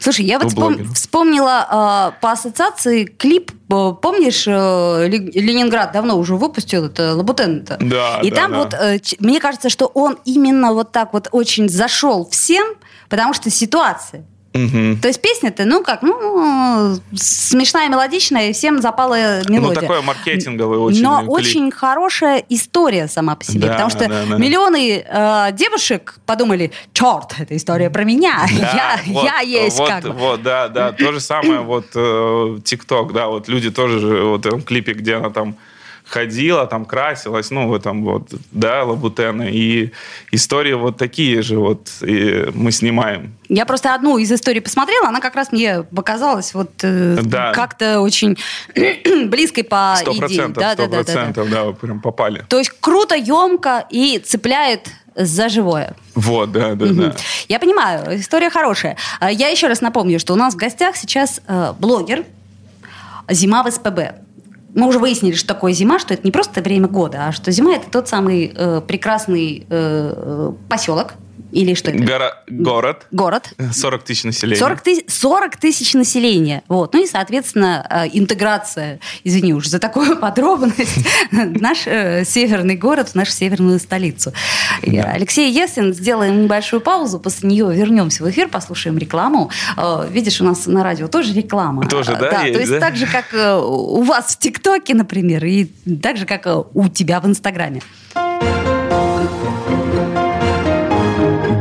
Слушай, 0.00 0.26
я 0.26 0.38
вот 0.38 0.48
вспом... 0.48 0.94
вспомнила 0.94 2.12
э, 2.16 2.20
по 2.20 2.32
ассоциации 2.32 3.04
клип, 3.04 3.52
э, 3.52 3.92
помнишь, 4.00 4.44
э, 4.46 5.08
Ленинград 5.08 5.92
давно 5.92 6.18
уже 6.18 6.36
выпустил 6.36 6.86
это 6.86 7.14
Лабутен 7.14 7.62
это. 7.62 7.76
Да. 7.80 8.20
И 8.22 8.30
да, 8.30 8.36
там 8.36 8.52
да. 8.52 8.58
вот, 8.58 8.74
э, 8.74 8.98
мне 9.18 9.40
кажется, 9.40 9.68
что 9.68 9.86
он 9.86 10.18
именно 10.24 10.72
вот 10.72 10.92
так 10.92 11.12
вот 11.12 11.28
очень 11.32 11.68
зашел 11.68 12.28
всем, 12.30 12.66
потому 13.08 13.34
что 13.34 13.50
ситуация. 13.50 14.24
Угу. 14.54 14.98
То 15.02 15.08
есть 15.08 15.20
песня-то, 15.20 15.64
ну 15.64 15.82
как, 15.82 16.02
ну, 16.02 16.96
смешная, 17.12 17.88
мелодичная, 17.88 18.50
и 18.50 18.52
всем 18.52 18.80
запала 18.80 19.42
мелодия. 19.48 19.74
Ну, 19.74 19.74
такой 19.74 20.00
маркетинговый 20.02 20.78
очень 20.78 21.02
Но 21.02 21.18
клип. 21.18 21.30
очень 21.30 21.70
хорошая 21.72 22.44
история 22.48 23.08
сама 23.08 23.34
по 23.34 23.44
себе, 23.44 23.66
Да, 23.66 23.72
потому 23.72 23.90
что 23.90 24.08
да, 24.08 24.24
да. 24.30 24.38
миллионы 24.38 25.04
э, 25.04 25.48
девушек 25.54 26.20
подумали, 26.24 26.70
черт, 26.92 27.34
это 27.36 27.56
история 27.56 27.90
про 27.90 28.04
меня, 28.04 28.46
Да, 28.60 29.00
я, 29.06 29.12
вот, 29.12 29.24
я 29.24 29.40
есть 29.40 29.76
вот, 29.76 29.88
как 29.88 30.04
бы. 30.04 30.10
Вот, 30.10 30.42
да, 30.42 30.68
да. 30.68 30.92
То 30.92 31.12
же 31.12 31.18
самое 31.18 31.58
вот 31.58 31.86
э, 31.96 32.58
ТикТок, 32.64 33.12
да, 33.12 33.26
вот 33.26 33.48
люди 33.48 33.72
тоже 33.72 33.98
же 33.98 34.22
вот 34.22 34.44
в 34.44 34.46
этом 34.46 34.62
клипе, 34.62 34.92
где 34.92 35.16
она 35.16 35.30
там 35.30 35.56
ходила, 36.06 36.66
там 36.66 36.84
красилась, 36.84 37.50
ну, 37.50 37.68
в 37.68 37.74
этом 37.74 38.04
вот, 38.04 38.28
да, 38.52 38.84
Лабутена. 38.84 39.44
И 39.50 39.90
истории 40.32 40.74
вот 40.74 40.96
такие 40.98 41.42
же 41.42 41.58
вот 41.58 41.88
и 42.02 42.46
мы 42.54 42.72
снимаем. 42.72 43.34
Я 43.48 43.64
просто 43.66 43.94
одну 43.94 44.18
из 44.18 44.30
историй 44.30 44.60
посмотрела, 44.60 45.08
она 45.08 45.20
как 45.20 45.34
раз 45.34 45.50
мне 45.50 45.82
показалась 45.82 46.52
вот 46.54 46.70
э, 46.82 47.18
Да. 47.22 47.52
как-то 47.52 48.00
очень 48.00 48.36
близкой 49.28 49.64
по 49.64 49.94
Сто 49.98 50.10
идее. 50.12 50.20
процентов, 50.20 50.62
Да, 50.62 50.72
сто 50.74 50.86
да, 50.86 51.02
да, 51.02 51.14
да, 51.14 51.32
да. 51.32 51.44
да, 51.66 51.72
прям 51.72 52.00
попали. 52.00 52.44
То 52.48 52.58
есть 52.58 52.70
круто, 52.80 53.14
емко 53.14 53.86
и 53.90 54.18
цепляет 54.18 54.88
за 55.16 55.48
живое. 55.48 55.94
Вот, 56.14 56.52
да, 56.52 56.74
да, 56.74 56.86
Мгм. 56.86 56.96
да. 57.00 57.16
Я 57.48 57.58
понимаю, 57.60 58.18
история 58.20 58.50
хорошая. 58.50 58.96
А, 59.20 59.30
Я 59.30 59.48
еще 59.48 59.68
раз 59.68 59.80
напомню, 59.80 60.18
что 60.20 60.32
у 60.34 60.36
нас 60.36 60.54
в 60.54 60.56
гостях 60.58 60.96
сейчас 60.96 61.40
э, 61.46 61.72
блогер 61.78 62.24
«Зима 63.30 63.62
в 63.62 63.70
СПБ». 63.70 64.16
Мы 64.74 64.88
уже 64.88 64.98
выяснили, 64.98 65.34
что 65.34 65.48
такое 65.48 65.72
зима, 65.72 66.00
что 66.00 66.14
это 66.14 66.24
не 66.24 66.32
просто 66.32 66.60
время 66.60 66.88
года, 66.88 67.28
а 67.28 67.32
что 67.32 67.52
зима 67.52 67.74
это 67.76 67.88
тот 67.90 68.08
самый 68.08 68.52
э, 68.54 68.80
прекрасный 68.80 69.60
э, 69.60 69.64
э, 69.70 70.52
поселок. 70.68 71.14
Или 71.54 71.74
что 71.74 71.90
это? 71.90 72.02
Горо- 72.02 72.34
город, 72.48 73.06
Город. 73.12 73.52
40 73.72 74.02
тысяч 74.04 74.24
населения. 74.24 74.58
40 74.60 74.80
тысяч, 74.82 75.04
40 75.08 75.56
тысяч 75.56 75.94
населения. 75.94 76.62
Вот. 76.68 76.92
Ну 76.94 77.02
и, 77.04 77.06
соответственно, 77.06 77.86
э, 77.88 78.08
интеграция, 78.12 78.98
извини 79.22 79.54
уж 79.54 79.68
за 79.68 79.78
такую 79.78 80.16
подробность, 80.20 80.98
наш 81.30 81.86
э, 81.86 82.24
северный 82.24 82.76
город 82.76 83.10
в 83.10 83.14
нашу 83.14 83.30
северную 83.32 83.78
столицу. 83.78 84.32
И, 84.82 84.98
Алексей 84.98 85.50
Есин, 85.52 85.94
сделаем 85.94 86.42
небольшую 86.42 86.80
паузу, 86.80 87.20
после 87.20 87.48
нее 87.48 87.72
вернемся 87.72 88.24
в 88.24 88.30
эфир, 88.30 88.48
послушаем 88.48 88.98
рекламу. 88.98 89.50
Э, 89.76 90.08
Видишь, 90.10 90.40
у 90.40 90.44
нас 90.44 90.66
на 90.66 90.82
радио 90.82 91.06
тоже 91.08 91.32
реклама. 91.34 91.88
Тоже, 91.88 92.12
Э, 92.12 92.18
да, 92.20 92.30
то 92.40 92.46
есть, 92.48 92.70
да? 92.72 92.80
так 92.80 92.96
же, 92.96 93.06
как 93.06 93.32
э, 93.32 93.54
у 93.56 94.02
вас 94.02 94.34
в 94.34 94.38
ТикТоке, 94.38 94.94
например, 94.94 95.44
и 95.44 95.66
так 96.02 96.16
же, 96.16 96.26
как 96.26 96.46
э, 96.46 96.62
у 96.74 96.88
тебя 96.88 97.20
в 97.20 97.26
Инстаграме. 97.26 97.80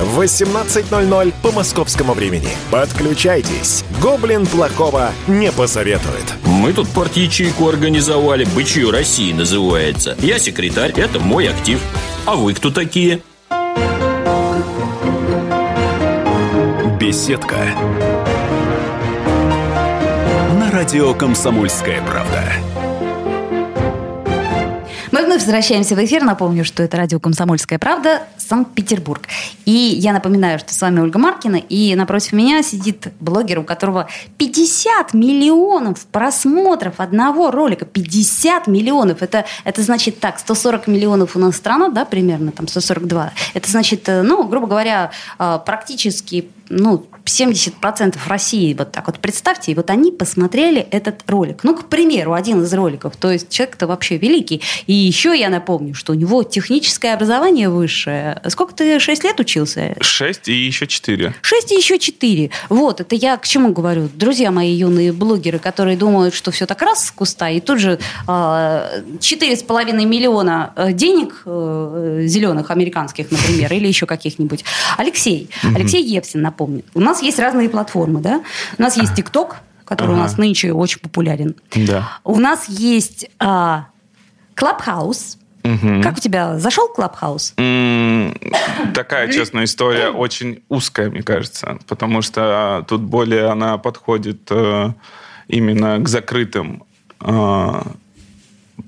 в 0.00 0.20
18.00 0.20 1.34
по 1.42 1.52
московскому 1.52 2.14
времени. 2.14 2.48
Подключайтесь. 2.70 3.84
Гоблин 4.00 4.46
плохого 4.46 5.10
не 5.26 5.50
посоветует. 5.52 6.24
Мы 6.44 6.72
тут 6.72 6.88
порт-ячейку 6.88 7.68
организовали, 7.68 8.44
«Бычью 8.54 8.90
России» 8.90 9.32
называется. 9.32 10.16
Я 10.20 10.38
секретарь, 10.38 10.92
это 10.92 11.18
мой 11.18 11.48
актив. 11.48 11.80
А 12.26 12.36
вы 12.36 12.54
кто 12.54 12.70
такие? 12.70 13.20
Беседка. 17.00 17.56
На 20.58 20.70
радио 20.70 21.14
«Комсомольская 21.14 22.02
правда». 22.02 22.42
Мы 25.10 25.24
вновь 25.24 25.40
возвращаемся 25.40 25.96
в 25.96 26.04
эфир. 26.04 26.22
Напомню, 26.22 26.64
что 26.64 26.82
это 26.82 26.96
радио 26.96 27.18
«Комсомольская 27.18 27.78
правда», 27.78 28.22
Санкт-Петербург. 28.48 29.28
И 29.64 29.70
я 29.70 30.12
напоминаю, 30.12 30.58
что 30.58 30.72
с 30.72 30.80
вами 30.80 31.00
Ольга 31.00 31.18
Маркина, 31.18 31.56
и 31.56 31.94
напротив 31.94 32.32
меня 32.32 32.62
сидит 32.62 33.08
блогер, 33.20 33.58
у 33.60 33.64
которого 33.64 34.08
50 34.38 35.14
миллионов 35.14 36.06
просмотров 36.06 36.94
одного 36.98 37.50
ролика. 37.50 37.84
50 37.84 38.66
миллионов. 38.66 39.22
Это, 39.22 39.44
это 39.64 39.82
значит 39.82 40.20
так, 40.20 40.38
140 40.38 40.86
миллионов 40.86 41.36
у 41.36 41.38
нас 41.38 41.56
страна, 41.56 41.88
да, 41.88 42.04
примерно, 42.04 42.52
там 42.52 42.66
142. 42.68 43.32
Это 43.54 43.70
значит, 43.70 44.08
э, 44.08 44.22
ну, 44.22 44.44
грубо 44.44 44.66
говоря, 44.66 45.10
э, 45.38 45.58
практически 45.64 46.48
ну, 46.70 47.06
70% 47.24 48.16
России, 48.26 48.74
вот 48.74 48.92
так 48.92 49.06
вот 49.06 49.18
представьте, 49.18 49.72
и 49.72 49.74
вот 49.74 49.90
они 49.90 50.10
посмотрели 50.10 50.80
этот 50.80 51.22
ролик. 51.28 51.64
Ну, 51.64 51.74
к 51.74 51.86
примеру, 51.86 52.34
один 52.34 52.62
из 52.62 52.72
роликов. 52.72 53.16
То 53.16 53.30
есть 53.30 53.50
человек-то 53.50 53.86
вообще 53.86 54.16
великий. 54.16 54.62
И 54.86 54.92
еще 54.92 55.38
я 55.38 55.48
напомню, 55.48 55.94
что 55.94 56.12
у 56.12 56.14
него 56.14 56.42
техническое 56.42 57.14
образование 57.14 57.68
высшее. 57.68 58.37
Сколько 58.48 58.74
ты, 58.74 58.98
6 59.00 59.24
лет 59.24 59.40
учился? 59.40 59.94
6 60.00 60.48
и 60.48 60.52
еще 60.52 60.86
4. 60.86 61.34
6 61.40 61.72
и 61.72 61.74
еще 61.76 61.98
4. 61.98 62.50
Вот, 62.68 63.00
это 63.00 63.14
я 63.14 63.36
к 63.36 63.46
чему 63.46 63.72
говорю. 63.72 64.08
Друзья 64.14 64.50
мои 64.50 64.72
юные 64.72 65.12
блогеры, 65.12 65.58
которые 65.58 65.96
думают, 65.96 66.34
что 66.34 66.50
все 66.50 66.66
так 66.66 66.80
раз 66.82 67.06
с 67.06 67.10
куста, 67.10 67.48
и 67.50 67.60
тут 67.60 67.78
же 67.80 67.98
э, 68.26 68.28
4,5 68.28 70.04
миллиона 70.04 70.72
э, 70.76 70.92
денег 70.92 71.42
э, 71.44 72.22
зеленых, 72.26 72.70
американских, 72.70 73.30
например, 73.30 73.72
или 73.72 73.86
еще 73.86 74.06
каких-нибудь. 74.06 74.64
Алексей, 74.96 75.50
Алексей 75.74 76.02
Евсин, 76.04 76.42
напомню. 76.42 76.84
У 76.94 77.00
нас 77.00 77.22
есть 77.22 77.38
разные 77.38 77.68
платформы, 77.68 78.20
да? 78.20 78.42
У 78.78 78.82
нас 78.82 78.96
есть 78.96 79.14
ТикТок, 79.14 79.56
который 79.84 80.10
у 80.10 80.14
Ага. 80.14 80.22
нас 80.22 80.36
нынче 80.38 80.72
очень 80.72 81.00
популярен. 81.00 81.56
Да. 81.74 82.18
У 82.24 82.38
нас 82.38 82.68
есть 82.68 83.26
а, 83.38 83.86
Клабхаус. 84.54 85.38
Мгм. 85.68 86.02
Как 86.02 86.16
у 86.16 86.20
тебя 86.20 86.58
зашел 86.58 86.88
Clubhouse? 86.88 87.54
Такая, 88.94 89.30
честная 89.32 89.64
история, 89.64 90.08
очень 90.10 90.62
узкая, 90.68 91.10
мне 91.10 91.22
кажется, 91.22 91.78
потому 91.88 92.22
что 92.22 92.84
тут 92.88 93.02
более 93.02 93.46
она 93.50 93.78
подходит 93.78 94.40
э, 94.50 94.90
именно 95.48 95.98
к 95.98 96.08
закрытым. 96.08 96.84
э, 97.20 97.82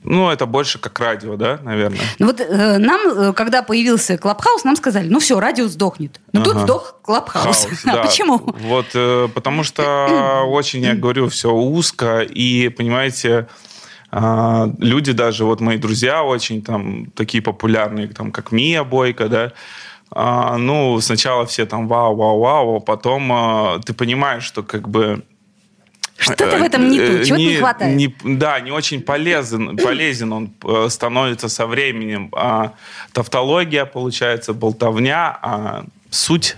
Ну, 0.04 0.30
это 0.30 0.46
больше 0.46 0.78
как 0.78 0.98
радио, 1.00 1.36
да, 1.36 1.58
наверное. 1.62 2.00
Ну 2.20 2.26
вот 2.26 2.40
э, 2.40 2.78
нам, 2.78 3.00
э, 3.08 3.32
когда 3.32 3.62
появился 3.62 4.16
Clubhouse, 4.16 4.64
нам 4.64 4.76
сказали, 4.76 5.08
ну 5.08 5.18
все, 5.18 5.40
радио 5.40 5.66
сдохнет. 5.66 6.20
Но 6.32 6.42
тут 6.42 6.54
Ага. 6.56 6.64
сдох 6.64 6.94
Clubhouse. 7.02 7.66
А 7.86 7.92
да. 7.96 8.02
почему? 8.04 8.38
Вот, 8.38 8.86
э, 8.94 9.28
потому 9.34 9.64
что 9.64 10.44
очень, 10.48 10.82
я 10.84 10.94
говорю, 10.94 11.28
все 11.28 11.50
узко, 11.52 12.20
и, 12.20 12.68
понимаете, 12.68 13.28
а, 13.30 13.46
люди 14.12 15.12
даже, 15.12 15.44
вот 15.44 15.60
мои 15.60 15.78
друзья 15.78 16.22
очень 16.24 16.62
там 16.62 17.06
такие 17.14 17.42
популярные, 17.42 18.08
там, 18.08 18.32
как 18.32 18.52
Мия 18.52 18.82
Бойко, 18.84 19.28
да, 19.28 19.52
а, 20.12 20.56
ну, 20.58 21.00
сначала 21.00 21.46
все 21.46 21.66
там 21.66 21.86
вау, 21.86 22.16
вау, 22.16 22.40
вау, 22.40 22.76
а 22.76 22.80
потом 22.80 23.32
а, 23.32 23.78
ты 23.78 23.94
понимаешь, 23.94 24.42
что 24.42 24.62
как 24.64 24.88
бы 24.88 25.22
Что-то 26.16 26.58
в 26.58 26.62
этом 26.62 26.88
не 26.88 26.98
Э, 26.98 27.18
то, 27.18 27.24
чего-то 27.24 27.42
не 27.42 27.54
хватает. 27.56 27.96
не- 27.96 28.36
да, 28.36 28.58
не 28.60 28.72
очень 28.72 29.02
полезен, 29.02 29.76
полезен 29.76 30.32
он 30.32 30.50
э, 30.64 30.88
становится 30.90 31.48
со 31.48 31.66
временем. 31.66 32.28
А 32.32 32.72
тавтология, 33.12 33.84
получается, 33.84 34.52
болтовня, 34.52 35.38
а 35.40 35.84
суть 36.10 36.56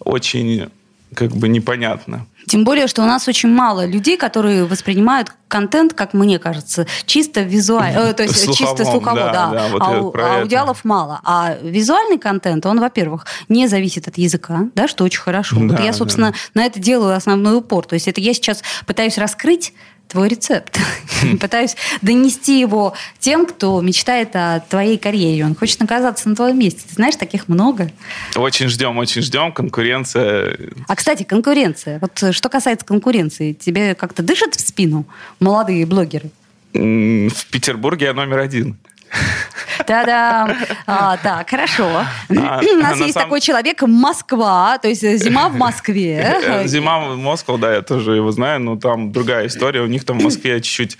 очень 0.00 0.68
как 1.14 1.30
бы 1.30 1.48
непонятна. 1.48 2.26
Тем 2.46 2.64
более, 2.64 2.86
что 2.86 3.02
у 3.02 3.06
нас 3.06 3.26
очень 3.28 3.48
мало 3.48 3.86
людей, 3.86 4.16
которые 4.16 4.64
воспринимают 4.64 5.32
контент, 5.48 5.94
как 5.94 6.14
мне 6.14 6.38
кажется, 6.38 6.86
чисто 7.06 7.42
визуально, 7.42 8.12
то 8.12 8.22
есть 8.22 8.36
Слуховом, 8.36 8.56
чисто 8.56 8.84
слухово, 8.84 9.14
да, 9.14 9.32
да. 9.32 9.50
да, 9.50 9.68
вот 9.68 9.82
а 9.82 9.92
я 9.92 9.98
а 9.98 10.32
это. 10.32 10.40
аудиалов 10.40 10.84
мало. 10.84 11.20
А 11.24 11.56
визуальный 11.62 12.18
контент, 12.18 12.66
он, 12.66 12.80
во-первых, 12.80 13.26
не 13.48 13.68
зависит 13.68 14.08
от 14.08 14.18
языка, 14.18 14.68
да, 14.74 14.88
что 14.88 15.04
очень 15.04 15.20
хорошо. 15.20 15.56
вот 15.56 15.68
Да, 15.68 15.82
я, 15.82 15.92
да. 15.92 15.96
собственно, 15.96 16.34
на 16.54 16.64
это 16.66 16.80
делаю 16.80 17.16
основной 17.16 17.56
упор. 17.56 17.86
То 17.86 17.94
есть 17.94 18.08
это 18.08 18.20
я 18.20 18.34
сейчас 18.34 18.62
пытаюсь 18.86 19.16
раскрыть 19.16 19.72
твой 20.08 20.28
рецепт. 20.28 20.78
Пытаюсь 21.40 21.76
донести 22.02 22.60
его 22.60 22.94
тем, 23.18 23.46
кто 23.46 23.80
мечтает 23.80 24.34
о 24.34 24.60
твоей 24.60 24.98
карьере. 24.98 25.44
Он 25.44 25.54
хочет 25.54 25.80
оказаться 25.82 26.28
на 26.28 26.36
твоем 26.36 26.58
месте. 26.58 26.82
Ты 26.88 26.94
знаешь, 26.94 27.16
таких 27.16 27.48
много. 27.48 27.90
Очень 28.36 28.68
ждем, 28.68 28.96
очень 28.98 29.22
ждем. 29.22 29.52
Конкуренция. 29.52 30.56
А, 30.86 30.96
кстати, 30.96 31.22
конкуренция. 31.22 31.98
Вот 31.98 32.22
э, 32.22 32.32
что 32.32 32.48
касается 32.48 32.86
конкуренции, 32.86 33.52
тебе 33.52 33.94
как-то 33.94 34.22
дышат 34.22 34.54
в 34.54 34.60
спину 34.60 35.06
молодые 35.40 35.86
блогеры? 35.86 36.30
В 36.72 37.46
Петербурге 37.50 38.06
я 38.06 38.12
номер 38.14 38.38
один. 38.38 38.76
Да-да. 39.86 40.56
А, 40.86 41.16
так, 41.18 41.48
хорошо. 41.48 42.04
А, 42.30 42.60
У 42.60 42.76
нас 42.76 42.98
есть 42.98 43.14
самом... 43.14 43.26
такой 43.26 43.40
человек 43.40 43.82
Москва, 43.82 44.78
то 44.78 44.88
есть 44.88 45.02
зима 45.02 45.48
в 45.48 45.56
Москве. 45.56 46.40
Э, 46.44 46.66
зима 46.66 47.00
в 47.00 47.16
Москве, 47.16 47.56
да, 47.58 47.74
я 47.74 47.82
тоже 47.82 48.16
его 48.16 48.30
знаю, 48.32 48.60
но 48.60 48.76
там 48.76 49.12
другая 49.12 49.46
история. 49.46 49.80
У 49.80 49.86
них 49.86 50.04
там 50.04 50.18
в 50.18 50.22
Москве 50.22 50.60
чуть-чуть 50.60 50.98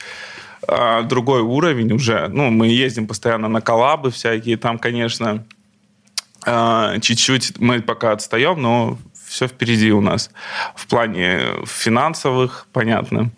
а, 0.67 1.03
другой 1.03 1.41
уровень 1.41 1.93
уже. 1.93 2.29
Ну, 2.29 2.51
мы 2.51 2.69
ездим 2.69 3.07
постоянно 3.07 3.49
на 3.49 3.61
коллабы 3.61 4.11
всякие, 4.11 4.57
там, 4.57 4.79
конечно, 4.79 5.45
а, 6.47 6.99
чуть-чуть 7.01 7.59
мы 7.59 7.81
пока 7.81 8.13
отстаем, 8.13 8.61
но 8.61 8.99
все 9.27 9.49
впереди 9.49 9.93
у 9.93 10.01
нас 10.01 10.31
в 10.75 10.87
плане 10.87 11.41
финансовых, 11.67 12.67
понятно. 12.73 13.31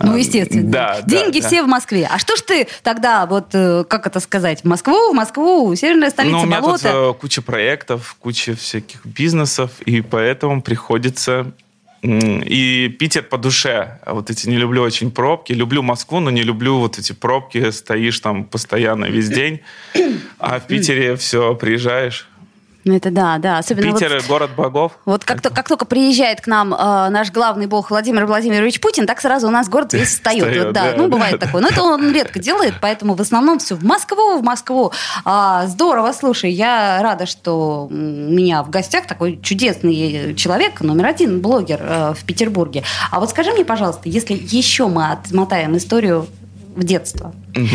Ну, 0.00 0.16
естественно. 0.16 0.70
Да, 0.70 1.02
Деньги 1.02 1.40
да, 1.40 1.46
все 1.46 1.60
да. 1.60 1.64
в 1.64 1.68
Москве. 1.68 2.08
А 2.10 2.18
что 2.18 2.36
ж 2.36 2.40
ты 2.42 2.68
тогда, 2.82 3.26
вот, 3.26 3.48
э, 3.52 3.84
как 3.84 4.06
это 4.06 4.20
сказать, 4.20 4.62
в 4.62 4.64
Москву, 4.64 5.12
в 5.12 5.14
Москву, 5.14 5.74
северная 5.74 6.10
столица, 6.10 6.36
ну, 6.36 6.42
у 6.42 6.46
меня 6.46 6.60
болото? 6.60 6.82
тут 6.82 7.16
э, 7.16 7.20
куча 7.20 7.42
проектов, 7.42 8.16
куча 8.20 8.54
всяких 8.54 9.04
бизнесов, 9.04 9.80
и 9.84 10.00
поэтому 10.00 10.62
приходится 10.62 11.52
и 12.02 12.96
Питер 12.98 13.24
по 13.24 13.38
душе. 13.38 13.98
Вот 14.06 14.30
эти 14.30 14.48
не 14.48 14.56
люблю 14.56 14.82
очень 14.82 15.10
пробки. 15.10 15.52
Люблю 15.52 15.82
Москву, 15.82 16.20
но 16.20 16.30
не 16.30 16.42
люблю 16.42 16.78
вот 16.78 16.98
эти 16.98 17.12
пробки. 17.12 17.70
Стоишь 17.70 18.20
там 18.20 18.44
постоянно 18.44 19.06
весь 19.06 19.28
день. 19.28 19.60
А 20.38 20.60
в 20.60 20.66
Питере 20.66 21.16
все, 21.16 21.56
приезжаешь, 21.56 22.27
ну, 22.88 22.96
это 22.96 23.10
да, 23.10 23.36
да. 23.36 23.58
Особенно 23.58 23.92
Питер 23.92 24.14
вот, 24.14 24.26
город 24.26 24.50
богов. 24.56 24.92
Вот 25.04 25.22
как, 25.22 25.42
то, 25.42 25.50
как 25.50 25.68
только 25.68 25.84
приезжает 25.84 26.40
к 26.40 26.46
нам 26.46 26.72
э, 26.72 27.08
наш 27.10 27.30
главный 27.30 27.66
бог 27.66 27.90
Владимир 27.90 28.24
Владимирович 28.24 28.80
Путин, 28.80 29.06
так 29.06 29.20
сразу 29.20 29.46
у 29.46 29.50
нас 29.50 29.68
город 29.68 29.92
весь 29.92 30.08
встает. 30.14 30.44
встает 30.44 30.64
вот, 30.64 30.72
да, 30.72 30.92
да, 30.92 30.96
ну, 30.96 31.08
бывает 31.08 31.38
такое. 31.38 31.60
Но 31.60 31.68
это 31.68 31.82
он 31.82 32.10
редко 32.12 32.38
делает, 32.38 32.74
поэтому 32.80 33.14
в 33.14 33.20
основном 33.20 33.58
все 33.58 33.74
в 33.74 33.84
Москву, 33.84 34.38
в 34.38 34.42
Москву. 34.42 34.90
А, 35.26 35.66
здорово, 35.66 36.12
слушай, 36.12 36.50
я 36.50 37.02
рада, 37.02 37.26
что 37.26 37.88
у 37.90 37.94
меня 37.94 38.62
в 38.62 38.70
гостях 38.70 39.06
такой 39.06 39.38
чудесный 39.42 40.34
человек, 40.34 40.80
номер 40.80 41.06
один, 41.08 41.42
блогер 41.42 41.80
э, 41.82 42.14
в 42.14 42.24
Петербурге. 42.24 42.84
А 43.10 43.20
вот 43.20 43.28
скажи 43.28 43.52
мне, 43.52 43.66
пожалуйста, 43.66 44.08
если 44.08 44.32
еще 44.32 44.88
мы 44.88 45.10
отмотаем 45.10 45.76
историю 45.76 46.26
в 46.74 46.84
детство, 46.84 47.34
угу. 47.54 47.66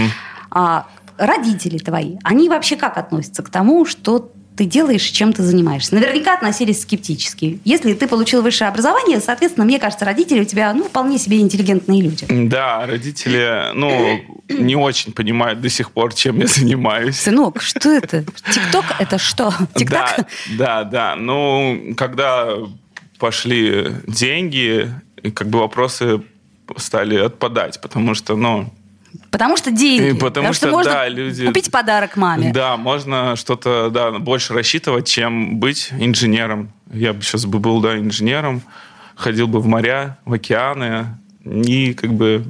а, 0.49 0.87
родители 1.17 1.77
твои, 1.77 2.17
они 2.23 2.49
вообще 2.49 2.75
как 2.75 2.97
относятся 2.97 3.43
к 3.43 3.49
тому, 3.49 3.85
что 3.85 4.31
ты 4.55 4.65
делаешь, 4.65 5.03
чем 5.03 5.33
ты 5.33 5.43
занимаешься. 5.43 5.95
Наверняка 5.95 6.35
относились 6.35 6.81
скептически. 6.81 7.59
Если 7.65 7.93
ты 7.93 8.07
получил 8.07 8.41
высшее 8.41 8.69
образование, 8.69 9.19
соответственно, 9.19 9.65
мне 9.65 9.79
кажется, 9.79 10.05
родители 10.05 10.41
у 10.41 10.45
тебя 10.45 10.73
ну, 10.73 10.83
вполне 10.85 11.17
себе 11.17 11.39
интеллигентные 11.39 12.01
люди. 12.01 12.27
Да, 12.29 12.85
родители, 12.85 13.71
ну, 13.73 14.21
не 14.49 14.75
очень 14.75 15.13
понимают 15.13 15.61
до 15.61 15.69
сих 15.69 15.91
пор, 15.91 16.13
чем 16.13 16.39
я 16.39 16.47
занимаюсь. 16.47 17.17
Сынок, 17.17 17.61
что 17.61 17.91
это? 17.91 18.23
ТикТок 18.51 18.85
это 18.99 19.17
что? 19.17 19.53
Да, 19.75 20.17
да, 20.57 20.83
да. 20.83 21.15
Ну, 21.15 21.93
когда 21.97 22.49
пошли 23.17 23.87
деньги, 24.07 24.93
как 25.33 25.47
бы 25.49 25.59
вопросы 25.59 26.21
стали 26.77 27.17
отпадать, 27.17 27.81
потому 27.81 28.13
что, 28.13 28.35
ну, 28.35 28.71
Потому 29.31 29.57
что 29.57 29.71
деньги. 29.71 30.09
И 30.09 30.13
потому, 30.13 30.29
потому 30.29 30.53
что, 30.53 30.67
что 30.67 30.75
можно 30.75 30.91
да, 30.91 31.07
люди... 31.07 31.45
купить 31.45 31.71
подарок 31.71 32.15
маме. 32.17 32.51
Да, 32.51 32.77
можно 32.77 33.35
что-то 33.35 33.89
да, 33.89 34.11
больше 34.11 34.53
рассчитывать, 34.53 35.07
чем 35.07 35.57
быть 35.57 35.89
инженером. 35.97 36.71
Я 36.91 37.13
бы 37.13 37.21
сейчас 37.21 37.45
бы 37.45 37.59
был 37.59 37.81
да, 37.81 37.97
инженером, 37.97 38.61
ходил 39.15 39.47
бы 39.47 39.59
в 39.59 39.65
моря, 39.65 40.17
в 40.25 40.33
океаны 40.33 41.07
и 41.43 41.93
как 41.93 42.13
бы 42.13 42.45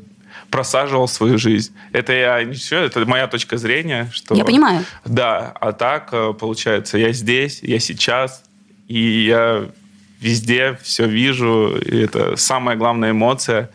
просаживал 0.49 1.07
свою 1.07 1.37
жизнь. 1.37 1.73
Это 1.93 2.13
я 2.13 2.53
все, 2.53 2.83
это 2.83 3.05
моя 3.07 3.27
точка 3.27 3.57
зрения. 3.57 4.09
Что, 4.13 4.35
я 4.35 4.45
понимаю. 4.45 4.85
Да, 5.03 5.53
а 5.59 5.71
так 5.71 6.09
э, 6.11 6.33
получается, 6.39 6.97
я 6.97 7.11
здесь, 7.11 7.59
я 7.63 7.79
сейчас, 7.79 8.43
и 8.87 9.25
я 9.25 9.65
везде 10.19 10.77
все 10.83 11.07
вижу. 11.07 11.75
И 11.77 12.03
это 12.03 12.35
самая 12.35 12.75
главная 12.77 13.11
эмоция 13.11 13.71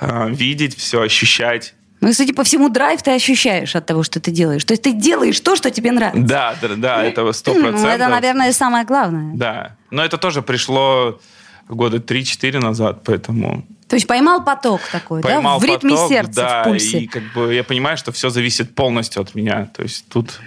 э, 0.00 0.30
видеть 0.30 0.76
все, 0.76 1.02
ощущать 1.02 1.74
ну, 2.00 2.08
и, 2.08 2.12
судя 2.12 2.32
по 2.32 2.44
всему, 2.44 2.70
драйв 2.70 3.02
ты 3.02 3.10
ощущаешь 3.10 3.76
от 3.76 3.84
того, 3.84 4.02
что 4.02 4.20
ты 4.20 4.30
делаешь. 4.30 4.64
То 4.64 4.72
есть 4.72 4.82
ты 4.82 4.92
делаешь 4.92 5.38
то, 5.40 5.54
что 5.54 5.70
тебе 5.70 5.92
нравится. 5.92 6.26
Да, 6.26 6.54
да, 6.62 6.68
да, 6.76 7.04
это 7.04 7.30
сто 7.32 7.52
процентов. 7.52 7.82
Ну, 7.82 7.88
это, 7.88 8.08
наверное, 8.08 8.52
самое 8.52 8.86
главное. 8.86 9.36
Да. 9.36 9.76
Но 9.90 10.02
это 10.02 10.16
тоже 10.16 10.40
пришло 10.40 11.20
года 11.68 11.98
3-4 11.98 12.58
назад, 12.58 13.02
поэтому... 13.04 13.64
То 13.86 13.96
есть 13.96 14.06
поймал 14.06 14.44
поток 14.44 14.80
такой, 14.90 15.20
поймал 15.20 15.60
да? 15.60 15.66
В 15.66 15.68
ритме 15.68 15.90
поток, 15.90 16.08
сердца, 16.08 16.40
да, 16.40 16.62
в 16.62 16.68
пульсе. 16.68 17.00
и 17.00 17.06
как 17.06 17.22
бы 17.34 17.52
я 17.52 17.64
понимаю, 17.64 17.96
что 17.96 18.12
все 18.12 18.30
зависит 18.30 18.74
полностью 18.74 19.20
от 19.20 19.34
меня. 19.34 19.68
То 19.76 19.82
есть 19.82 20.06
тут 20.08 20.40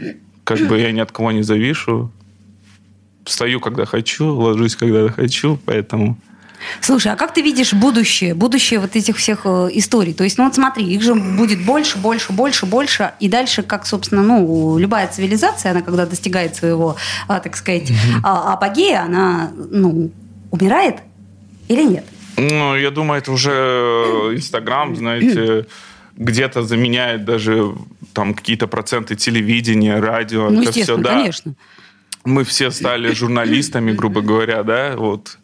как 0.44 0.60
бы 0.60 0.80
я 0.80 0.92
ни 0.92 1.00
от 1.00 1.12
кого 1.12 1.32
не 1.32 1.44
завишу. 1.44 2.12
Встаю, 3.26 3.60
когда 3.60 3.86
хочу, 3.86 4.34
ложусь, 4.34 4.76
когда 4.76 5.10
хочу, 5.10 5.60
поэтому... 5.66 6.18
Слушай, 6.82 7.14
а 7.14 7.16
как 7.16 7.34
ты 7.34 7.42
видишь 7.42 7.74
будущее, 7.74 8.34
будущее 8.34 8.80
вот 8.80 8.96
этих 8.96 9.18
всех 9.18 9.42
э, 9.46 9.70
историй? 9.74 10.14
То 10.14 10.24
есть, 10.24 10.38
ну 10.38 10.46
вот 10.46 10.56
смотри, 10.56 10.86
их 10.86 11.02
же 11.02 11.16
будет 11.16 11.64
больше, 11.66 11.98
больше, 11.98 12.34
больше, 12.34 12.66
больше, 12.66 13.12
и 13.20 13.30
дальше, 13.30 13.64
как, 13.64 13.86
собственно, 13.86 14.24
ну, 14.24 14.78
любая 14.78 15.08
цивилизация, 15.08 15.72
она 15.72 15.82
когда 15.82 16.06
достигает 16.06 16.56
своего, 16.56 16.96
а, 17.28 17.40
так 17.40 17.56
сказать, 17.56 17.92
а, 18.24 18.54
апогея, 18.54 19.04
она, 19.04 19.52
ну, 19.72 20.12
умирает 20.52 20.98
или 21.68 21.84
нет? 21.84 22.06
Ну, 22.38 22.76
я 22.76 22.92
думаю, 22.92 23.22
это 23.22 23.32
уже 23.32 23.52
э, 23.52 24.36
Инстаграм, 24.36 24.96
знаете, 24.96 25.68
где-то 26.18 26.64
заменяет 26.64 27.26
даже 27.26 27.76
там 28.14 28.34
какие-то 28.34 28.68
проценты 28.68 29.16
телевидения, 29.16 30.00
радио. 30.00 30.50
Ну, 30.50 30.62
это 30.62 30.70
естественно, 30.70 30.98
все, 30.98 31.04
да. 31.04 31.10
конечно. 31.10 31.56
Мы 32.26 32.44
все 32.44 32.72
стали 32.72 33.14
журналистами, 33.14 33.92
грубо 33.92 34.22
говоря, 34.22 34.64
да, 34.64 34.96
вот. 34.96 35.38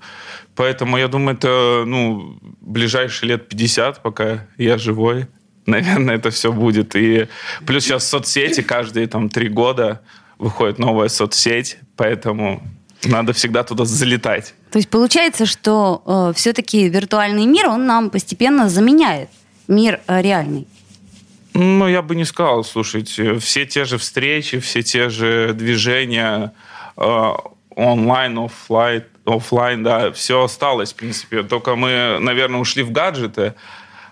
Поэтому 0.59 0.97
я 0.97 1.07
думаю, 1.07 1.37
это 1.37 1.83
ну, 1.85 2.37
ближайшие 2.59 3.29
лет 3.29 3.47
50, 3.47 4.01
пока 4.01 4.45
я 4.57 4.77
живой. 4.77 5.27
Наверное, 5.65 6.15
это 6.15 6.31
все 6.31 6.51
будет. 6.51 6.97
И 6.97 7.29
плюс 7.65 7.85
сейчас 7.85 8.05
соцсети 8.09 8.61
каждые 8.61 9.07
там 9.07 9.29
три 9.29 9.47
года 9.47 10.01
выходит 10.37 10.77
новая 10.77 11.07
соцсеть, 11.07 11.77
поэтому 11.95 12.61
надо 13.05 13.31
всегда 13.31 13.63
туда 13.63 13.85
залетать. 13.85 14.53
То 14.69 14.79
есть 14.79 14.89
получается, 14.89 15.45
что 15.45 16.03
э, 16.05 16.33
все-таки 16.35 16.89
виртуальный 16.89 17.45
мир, 17.45 17.67
он 17.67 17.85
нам 17.85 18.09
постепенно 18.09 18.67
заменяет 18.67 19.29
мир 19.69 20.01
э, 20.07 20.21
реальный. 20.21 20.67
Ну, 21.53 21.87
я 21.87 22.01
бы 22.01 22.17
не 22.17 22.25
сказал, 22.25 22.65
слушайте, 22.65 23.39
все 23.39 23.65
те 23.65 23.85
же 23.85 23.97
встречи, 23.97 24.59
все 24.59 24.83
те 24.83 25.07
же 25.07 25.53
движения 25.53 26.51
э, 26.97 27.31
онлайн, 27.77 28.39
офлайн, 28.39 29.05
офлайн, 29.35 29.83
да, 29.83 30.11
все 30.11 30.43
осталось, 30.43 30.93
в 30.93 30.95
принципе. 30.95 31.43
Только 31.43 31.75
мы, 31.75 32.17
наверное, 32.19 32.59
ушли 32.59 32.83
в 32.83 32.91
гаджеты, 32.91 33.53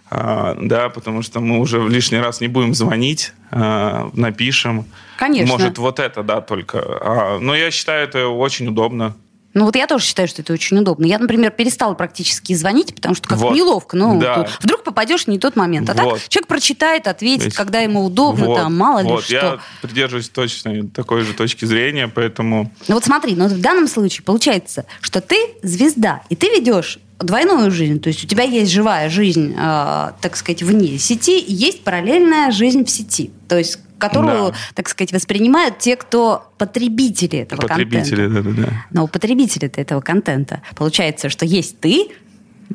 а, 0.09 0.55
да, 0.59 0.89
потому 0.89 1.21
что 1.21 1.39
мы 1.39 1.59
уже 1.59 1.79
в 1.79 1.89
лишний 1.89 2.19
раз 2.19 2.39
не 2.41 2.47
будем 2.47 2.73
звонить, 2.73 3.33
а, 3.51 4.09
напишем. 4.13 4.85
Конечно. 5.17 5.51
Может, 5.51 5.77
вот 5.77 5.99
это, 5.99 6.23
да, 6.23 6.41
только. 6.41 6.79
А, 6.79 7.39
но 7.39 7.55
я 7.55 7.71
считаю, 7.71 8.07
это 8.07 8.27
очень 8.27 8.67
удобно. 8.67 9.15
Ну 9.57 9.65
вот 9.65 9.75
я 9.75 9.87
тоже 9.87 10.05
считаю, 10.05 10.27
что 10.27 10.43
это 10.43 10.53
очень 10.53 10.77
удобно. 10.77 11.05
Я, 11.05 11.17
например, 11.17 11.49
перестала 11.49 11.95
практически 11.95 12.53
звонить, 12.53 12.93
потому 12.93 13.15
что 13.15 13.27
как 13.27 13.39
вот. 13.39 13.55
неловко. 13.55 13.97
Ну, 13.97 14.19
да. 14.19 14.47
вдруг 14.61 14.83
попадешь 14.83 15.23
в 15.23 15.27
не 15.29 15.39
тот 15.39 15.55
момент. 15.55 15.89
А 15.89 15.93
вот. 15.95 16.19
так 16.19 16.29
человек 16.29 16.47
прочитает, 16.47 17.07
ответит, 17.07 17.45
Ведь... 17.45 17.55
когда 17.55 17.79
ему 17.79 18.05
удобно, 18.05 18.45
вот. 18.45 18.55
там, 18.55 18.77
мало 18.77 19.01
вот. 19.01 19.21
ли 19.21 19.23
что. 19.23 19.33
Я 19.33 19.59
придерживаюсь 19.81 20.29
точно 20.29 20.87
такой 20.89 21.23
же 21.23 21.33
точки 21.33 21.65
зрения, 21.65 22.07
поэтому... 22.07 22.71
Ну 22.87 22.93
вот 22.93 23.03
смотри, 23.03 23.35
но 23.35 23.47
в 23.47 23.59
данном 23.59 23.87
случае 23.87 24.23
получается, 24.23 24.85
что 25.01 25.21
ты 25.21 25.37
звезда, 25.63 26.21
и 26.29 26.35
ты 26.35 26.49
ведешь 26.49 26.99
двойную 27.17 27.71
жизнь. 27.71 27.99
То 27.99 28.09
есть 28.09 28.23
у 28.23 28.27
тебя 28.27 28.43
есть 28.43 28.71
живая 28.71 29.09
жизнь, 29.09 29.55
э, 29.57 30.11
так 30.21 30.35
сказать, 30.35 30.61
вне 30.61 30.99
сети, 30.99 31.39
и 31.39 31.51
есть 31.51 31.83
параллельная 31.83 32.51
жизнь 32.51 32.85
в 32.85 32.89
сети. 32.91 33.31
То 33.47 33.57
есть 33.57 33.79
которую, 33.97 34.51
да. 34.51 34.57
так 34.75 34.89
сказать, 34.89 35.11
воспринимают 35.11 35.79
те, 35.79 35.95
кто 35.95 36.51
потребители 36.57 37.39
этого 37.39 37.61
потребители, 37.61 38.27
контента. 38.27 38.43
Потребители, 38.43 38.61
да, 38.61 38.63
да, 38.65 38.69
да. 38.71 38.85
Но 38.91 39.07
потребители 39.07 39.71
этого 39.75 40.01
контента. 40.01 40.61
Получается, 40.75 41.29
что 41.29 41.45
есть 41.45 41.79
ты, 41.79 42.09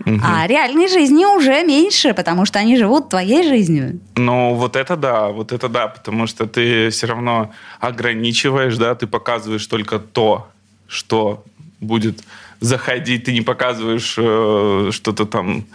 Угу. 0.06 0.20
А 0.22 0.46
реальной 0.46 0.88
жизни 0.88 1.24
уже 1.24 1.62
меньше, 1.64 2.14
потому 2.14 2.46
что 2.46 2.58
они 2.58 2.76
живут 2.76 3.10
твоей 3.10 3.46
жизнью. 3.46 4.00
Ну, 4.16 4.54
вот 4.54 4.74
это 4.74 4.96
да, 4.96 5.28
вот 5.28 5.52
это 5.52 5.68
да, 5.68 5.88
потому 5.88 6.26
что 6.26 6.46
ты 6.46 6.88
все 6.88 7.06
равно 7.06 7.52
ограничиваешь, 7.78 8.76
да, 8.78 8.94
ты 8.94 9.06
показываешь 9.06 9.66
только 9.66 9.98
то, 9.98 10.48
что 10.86 11.44
будет 11.80 12.24
заходить, 12.60 13.24
ты 13.24 13.32
не 13.32 13.42
показываешь 13.42 14.14
э, 14.16 14.90
что-то 14.92 15.26
там 15.26 15.66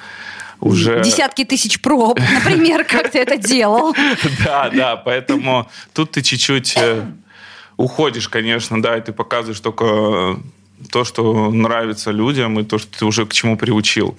уже... 0.60 1.02
Десятки 1.04 1.46
тысяч 1.46 1.82
проб, 1.82 2.20
например, 2.20 2.84
как 2.84 3.12
ты 3.12 3.20
это 3.20 3.38
делал. 3.38 3.96
Да, 4.44 4.70
да, 4.70 4.96
поэтому 4.96 5.70
тут 5.94 6.12
ты 6.12 6.22
чуть-чуть 6.22 6.76
э, 6.78 7.06
уходишь, 7.78 8.28
конечно, 8.30 8.82
да, 8.82 8.98
и 8.98 9.02
ты 9.02 9.14
показываешь 9.14 9.60
только 9.60 10.40
то, 10.92 11.04
что 11.04 11.52
нравится 11.52 12.12
людям, 12.12 12.60
и 12.60 12.64
то, 12.64 12.78
что 12.78 13.00
ты 13.00 13.06
уже 13.06 13.26
к 13.26 13.34
чему 13.34 13.58
приучил. 13.58 14.18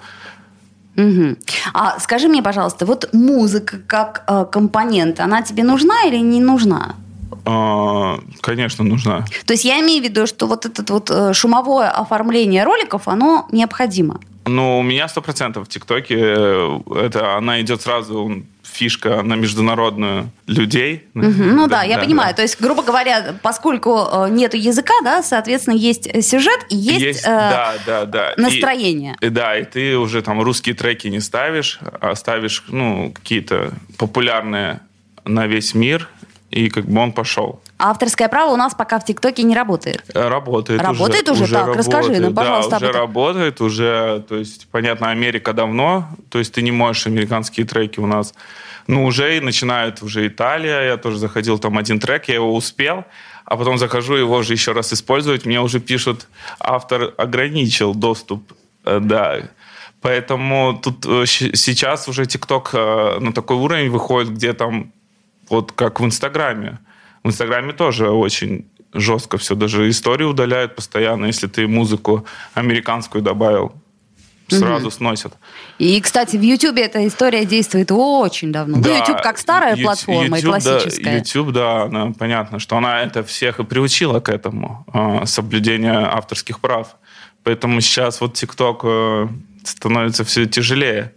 Угу. 0.97 1.37
А 1.75 2.01
скажи 2.01 2.29
мне, 2.29 2.43
пожалуйста, 2.43 2.85
вот 2.85 3.09
музыка 3.13 3.79
как 3.87 4.25
э, 4.27 4.45
компонент, 4.51 5.21
она 5.21 5.43
тебе 5.43 5.63
нужна 5.63 6.03
или 6.05 6.17
не 6.17 6.41
нужна? 6.41 6.97
А, 7.45 8.19
конечно, 8.41 8.85
нужна. 8.85 9.25
То 9.47 9.53
есть 9.53 9.65
я 9.65 9.81
имею 9.81 10.03
в 10.03 10.05
виду, 10.05 10.27
что 10.27 10.47
вот 10.47 10.67
это 10.67 10.93
вот 10.93 11.11
э, 11.11 11.33
шумовое 11.33 11.91
оформление 11.91 12.65
роликов, 12.65 13.07
оно 13.07 13.47
необходимо. 13.53 14.21
Ну, 14.49 14.79
у 14.79 14.83
меня 14.83 15.09
сто 15.09 15.21
процентов 15.21 15.67
в 15.67 15.71
ТикТоке 15.71 16.17
э, 16.19 16.81
это 16.97 17.37
она 17.37 17.61
идет 17.61 17.83
сразу 17.83 18.43
фишка 18.63 19.23
на 19.23 19.35
международную 19.35 20.31
людей. 20.47 21.07
Угу. 21.15 21.25
Ну 21.25 21.67
да, 21.67 21.79
да 21.79 21.83
я 21.83 21.97
да, 21.97 22.05
понимаю. 22.05 22.31
Да. 22.31 22.37
То 22.37 22.43
есть, 22.43 22.61
грубо 22.61 22.83
говоря, 22.83 23.37
поскольку 23.43 24.07
э, 24.11 24.29
нет 24.31 24.55
языка, 24.55 24.95
да, 25.03 25.23
соответственно, 25.23 25.75
есть 25.75 26.05
сюжет 26.25 26.67
и 26.71 26.77
есть, 26.77 27.01
есть 27.01 27.25
э, 27.25 27.29
да, 27.29 27.75
да, 27.87 28.05
да. 28.05 28.35
настроение. 28.37 29.17
И, 29.21 29.29
да, 29.29 29.59
и 29.59 29.65
ты 29.65 29.97
уже 29.97 30.23
там 30.23 30.41
русские 30.41 30.75
треки 30.75 31.09
не 31.09 31.21
ставишь, 31.21 31.81
а 32.01 32.15
ставишь 32.15 32.65
ну, 32.69 33.13
какие-то 33.13 33.73
популярные 33.97 34.81
на 35.25 35.47
весь 35.47 35.75
мир, 35.75 36.09
и 36.51 36.71
как 36.71 36.87
бы 36.87 37.01
он 37.01 37.13
пошел. 37.13 37.61
А 37.77 37.91
авторское 37.91 38.29
право 38.29 38.53
у 38.53 38.57
нас 38.57 38.75
пока 38.75 38.99
в 38.99 39.05
ТикТоке 39.05 39.43
не 39.43 39.55
работает. 39.55 40.03
Э, 40.15 40.29
работает. 40.29 40.81
Работает 40.81 41.29
уже, 41.29 41.45
уже, 41.45 41.55
так? 41.55 41.67
Работает, 41.67 41.87
Расскажи 41.87 42.21
нам, 42.21 42.35
пожалуйста. 42.35 42.71
Да, 42.71 42.77
уже 42.77 42.93
работает, 42.93 43.61
уже, 43.61 44.25
то 44.29 44.37
есть, 44.37 44.67
понятно, 44.71 45.11
Америка 45.11 45.53
давно, 45.53 46.09
то 46.31 46.39
есть 46.39 46.55
ты 46.55 46.63
не 46.63 46.73
можешь 46.73 47.07
американские 47.07 47.67
треки 47.67 48.01
у 48.01 48.07
нас. 48.07 48.35
Ну, 48.87 49.05
уже 49.05 49.37
и 49.37 49.41
начинает 49.41 50.03
уже 50.03 50.27
Италия, 50.27 50.87
я 50.87 50.97
тоже 50.97 51.19
заходил 51.19 51.59
там 51.59 51.77
один 51.77 52.01
трек, 52.01 52.29
я 52.29 52.37
его 52.37 52.55
успел, 52.55 53.05
а 53.45 53.57
потом 53.57 53.77
захожу 53.77 54.15
его 54.15 54.43
же 54.43 54.55
еще 54.55 54.73
раз 54.73 54.93
использовать, 54.93 55.45
мне 55.45 55.61
уже 55.61 55.81
пишут, 55.81 56.27
автор 56.59 57.13
ограничил 57.19 57.95
доступ, 57.95 58.53
э, 58.85 59.01
да, 59.01 59.41
Поэтому 60.01 60.81
тут 60.81 61.05
э, 61.07 61.27
сейчас 61.27 62.07
уже 62.09 62.25
ТикТок 62.25 62.73
на 62.73 63.33
такой 63.33 63.57
уровень 63.57 63.91
выходит, 63.91 64.31
где 64.31 64.53
там 64.53 64.93
вот 65.51 65.73
как 65.73 66.01
в 66.01 66.05
Инстаграме. 66.05 66.79
В 67.23 67.29
Инстаграме 67.29 67.73
тоже 67.73 68.11
очень 68.11 68.67
жестко 68.93 69.39
все. 69.39 69.55
Даже 69.55 69.89
истории 69.89 70.25
удаляют 70.25 70.77
постоянно, 70.77 71.27
если 71.27 71.47
ты 71.47 71.67
музыку 71.67 72.27
американскую 72.55 73.23
добавил. 73.23 73.73
Сразу 74.49 74.87
угу. 74.87 74.91
сносят. 74.91 75.35
И, 75.79 76.01
кстати, 76.01 76.37
в 76.37 76.41
Ютубе 76.41 76.85
эта 76.85 77.07
история 77.07 77.45
действует 77.45 77.93
очень 77.93 78.51
давно. 78.51 78.79
Да, 78.79 78.89
ну, 78.89 78.97
YouTube 78.97 79.21
как 79.21 79.37
старая 79.37 79.73
YouTube, 79.73 79.85
платформа 79.85 80.39
YouTube, 80.39 80.39
и 80.39 80.43
классическая. 80.43 81.05
Да, 81.05 81.13
YouTube, 81.17 81.53
да, 81.53 81.83
она, 81.83 82.13
понятно, 82.19 82.59
что 82.59 82.79
она 82.79 83.03
это 83.03 83.23
всех 83.23 83.61
и 83.61 83.65
приучила 83.65 84.21
к 84.21 84.31
этому, 84.31 84.87
э, 84.95 85.27
соблюдению 85.27 86.17
авторских 86.17 86.61
прав. 86.61 86.97
Поэтому 87.43 87.83
сейчас 87.83 88.23
вот 88.23 88.43
TikTok 88.43 88.81
э, 88.85 89.29
становится 89.65 90.25
все 90.25 90.47
тяжелее. 90.47 91.13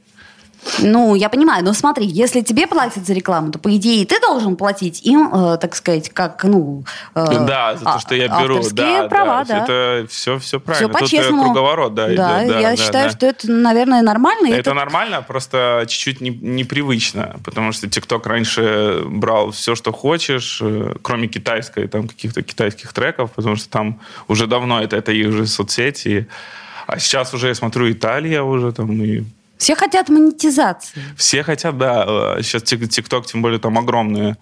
Ну, 0.79 1.15
я 1.15 1.29
понимаю, 1.29 1.63
но 1.63 1.73
смотри, 1.73 2.05
если 2.05 2.41
тебе 2.41 2.67
платят 2.67 3.05
за 3.05 3.13
рекламу, 3.13 3.51
то, 3.51 3.59
по 3.59 3.75
идее, 3.75 4.05
ты 4.05 4.19
должен 4.19 4.55
платить 4.55 5.01
им, 5.03 5.29
э, 5.33 5.57
так 5.57 5.75
сказать, 5.75 6.09
как, 6.09 6.43
ну... 6.43 6.83
Э, 7.15 7.45
да, 7.45 7.75
за 7.75 7.85
то, 7.85 7.99
что 7.99 8.15
я 8.15 8.27
беру. 8.27 8.61
Да, 8.71 9.07
права, 9.07 9.43
да. 9.43 9.65
да. 9.65 9.97
Это 9.99 10.07
все, 10.09 10.37
все 10.39 10.59
правильно. 10.59 10.89
Все 10.89 10.99
по-честному. 10.99 11.43
Тут 11.43 11.53
круговорот, 11.53 11.93
да, 11.95 12.07
да, 12.07 12.13
идет. 12.13 12.17
Да, 12.17 12.59
я 12.59 12.69
да, 12.69 12.75
считаю, 12.75 13.09
да. 13.09 13.17
что 13.17 13.25
это, 13.25 13.51
наверное, 13.51 14.01
нормально. 14.01 14.47
Это, 14.47 14.57
это 14.57 14.73
нормально, 14.73 15.21
просто 15.21 15.85
чуть-чуть 15.87 16.21
не, 16.21 16.29
непривычно, 16.29 17.37
потому 17.43 17.71
что 17.71 17.89
ТикТок 17.89 18.27
раньше 18.27 19.03
брал 19.05 19.51
все, 19.51 19.75
что 19.75 19.91
хочешь, 19.91 20.59
э, 20.61 20.93
кроме 21.01 21.27
китайской, 21.27 21.87
там, 21.87 22.07
каких-то 22.07 22.43
китайских 22.43 22.93
треков, 22.93 23.31
потому 23.31 23.55
что 23.55 23.69
там 23.69 23.99
уже 24.27 24.47
давно 24.47 24.81
это, 24.81 24.95
это 24.95 25.11
их 25.11 25.29
уже 25.29 25.47
соцсети. 25.47 26.27
А 26.87 26.99
сейчас 26.99 27.33
уже, 27.33 27.47
я 27.47 27.55
смотрю, 27.55 27.91
Италия 27.91 28.43
уже 28.43 28.71
там 28.71 28.91
и 29.01 29.23
все 29.61 29.75
хотят 29.75 30.09
монетизации. 30.09 31.03
Все 31.15 31.43
хотят, 31.43 31.77
да. 31.77 32.37
Сейчас 32.41 32.63
ТикТок, 32.63 33.27
тем 33.27 33.43
более, 33.43 33.59
там 33.59 33.77
огромные 33.77 34.37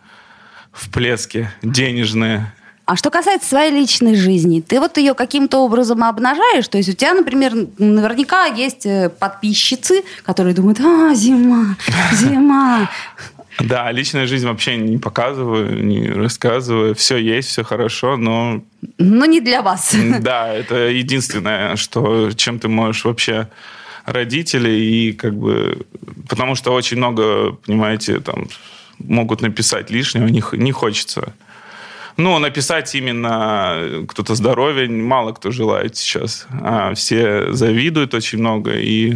всплески 0.71 1.51
денежные. 1.61 2.53
А 2.85 2.95
что 2.95 3.09
касается 3.09 3.49
своей 3.49 3.69
личной 3.69 4.15
жизни, 4.15 4.61
ты 4.61 4.79
вот 4.79 4.97
ее 4.97 5.13
каким-то 5.13 5.57
образом 5.59 6.05
обнажаешь? 6.05 6.69
То 6.69 6.77
есть 6.77 6.87
у 6.87 6.93
тебя, 6.93 7.13
например, 7.13 7.53
наверняка 7.77 8.45
есть 8.45 8.85
э, 8.85 9.09
подписчицы, 9.09 10.03
которые 10.23 10.55
думают, 10.55 10.79
а, 10.79 11.13
зима, 11.13 11.75
зима. 12.13 12.89
Да, 13.59 13.91
личная 13.91 14.25
жизнь 14.25 14.47
вообще 14.47 14.77
не 14.77 14.97
показываю, 14.99 15.83
не 15.83 16.09
рассказываю. 16.09 16.95
Все 16.95 17.17
есть, 17.17 17.49
все 17.49 17.65
хорошо, 17.65 18.15
но... 18.15 18.63
Но 18.97 19.25
не 19.25 19.41
для 19.41 19.61
вас. 19.61 19.93
Да, 20.21 20.53
это 20.53 20.87
единственное, 20.87 21.75
что, 21.75 22.31
чем 22.31 22.57
ты 22.57 22.69
можешь 22.69 23.03
вообще 23.03 23.49
родителей, 24.11 25.09
и 25.09 25.13
как 25.13 25.35
бы... 25.35 25.85
Потому 26.27 26.55
что 26.55 26.71
очень 26.73 26.97
много, 26.97 27.53
понимаете, 27.65 28.19
там 28.19 28.47
могут 28.99 29.41
написать 29.41 29.89
лишнего, 29.91 30.27
не, 30.27 30.43
не 30.53 30.71
хочется. 30.71 31.33
Ну, 32.17 32.37
написать 32.39 32.93
именно 32.95 34.05
кто-то 34.07 34.35
здоровье 34.35 34.89
мало 34.89 35.31
кто 35.31 35.51
желает 35.51 35.95
сейчас. 35.95 36.47
А 36.51 36.93
все 36.93 37.53
завидуют 37.53 38.13
очень 38.13 38.39
много, 38.39 38.71
и 38.73 39.15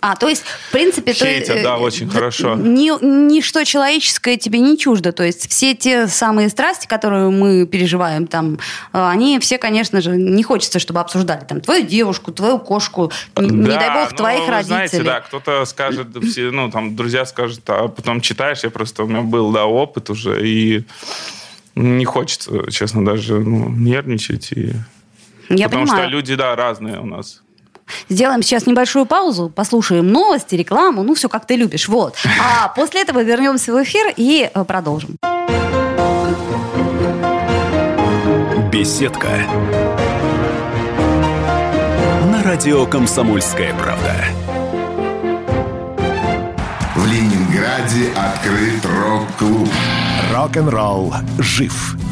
а, 0.00 0.16
то 0.16 0.28
есть, 0.28 0.44
в 0.68 0.72
принципе... 0.72 1.12
Хейтят, 1.12 1.58
то, 1.58 1.62
да, 1.62 1.78
очень 1.78 2.08
да, 2.08 2.14
хорошо. 2.14 2.54
Ни, 2.54 2.90
ничто 3.04 3.64
человеческое 3.64 4.36
тебе 4.36 4.60
не 4.60 4.78
чуждо. 4.78 5.12
То 5.12 5.22
есть 5.22 5.50
все 5.50 5.74
те 5.74 6.06
самые 6.06 6.48
страсти, 6.48 6.86
которые 6.86 7.30
мы 7.30 7.66
переживаем 7.66 8.26
там, 8.26 8.54
э, 8.54 8.58
они 8.92 9.38
все, 9.40 9.58
конечно 9.58 10.00
же, 10.00 10.16
не 10.16 10.42
хочется, 10.42 10.78
чтобы 10.78 11.00
обсуждали 11.00 11.44
там 11.44 11.60
твою 11.60 11.86
девушку, 11.86 12.32
твою 12.32 12.58
кошку, 12.58 13.12
да, 13.34 13.42
не 13.42 13.66
дай 13.66 13.90
бог, 13.92 14.10
ну, 14.12 14.16
твоих 14.16 14.48
родителей. 14.48 14.64
знаете, 14.64 15.02
да, 15.02 15.20
кто-то 15.20 15.64
скажет, 15.66 16.08
все, 16.22 16.50
ну, 16.50 16.70
там, 16.70 16.96
друзья 16.96 17.26
скажут, 17.26 17.60
а 17.68 17.88
потом 17.88 18.20
читаешь, 18.20 18.60
я 18.62 18.70
просто, 18.70 19.04
у 19.04 19.06
меня 19.06 19.22
был, 19.22 19.52
да, 19.52 19.66
опыт 19.66 20.08
уже, 20.10 20.46
и 20.46 20.84
не 21.74 22.04
хочется, 22.04 22.70
честно, 22.70 23.04
даже 23.04 23.38
ну, 23.38 23.68
нервничать. 23.68 24.52
И... 24.52 24.72
Я 25.48 25.66
Потому 25.66 25.84
понимаю. 25.84 26.04
что 26.04 26.10
люди, 26.10 26.34
да, 26.34 26.56
разные 26.56 26.98
у 27.00 27.06
нас. 27.06 27.42
Сделаем 28.08 28.42
сейчас 28.42 28.66
небольшую 28.66 29.06
паузу, 29.06 29.50
послушаем 29.54 30.08
новости, 30.08 30.54
рекламу, 30.54 31.02
ну 31.02 31.14
все 31.14 31.28
как 31.28 31.46
ты 31.46 31.56
любишь, 31.56 31.88
вот. 31.88 32.16
А 32.40 32.68
после 32.76 33.02
этого 33.02 33.22
вернемся 33.22 33.72
в 33.72 33.82
эфир 33.82 34.12
и 34.16 34.50
э, 34.52 34.64
продолжим. 34.64 35.16
Беседка. 38.70 39.28
На 42.30 42.42
радио 42.44 42.86
«Комсомольская 42.86 43.74
правда». 43.74 44.14
В 46.94 47.06
Ленинграде 47.06 48.10
открыт 48.16 48.84
рок-клуб. 48.84 49.68
Рок-н-ролл 50.32 51.14
жив 51.38 51.96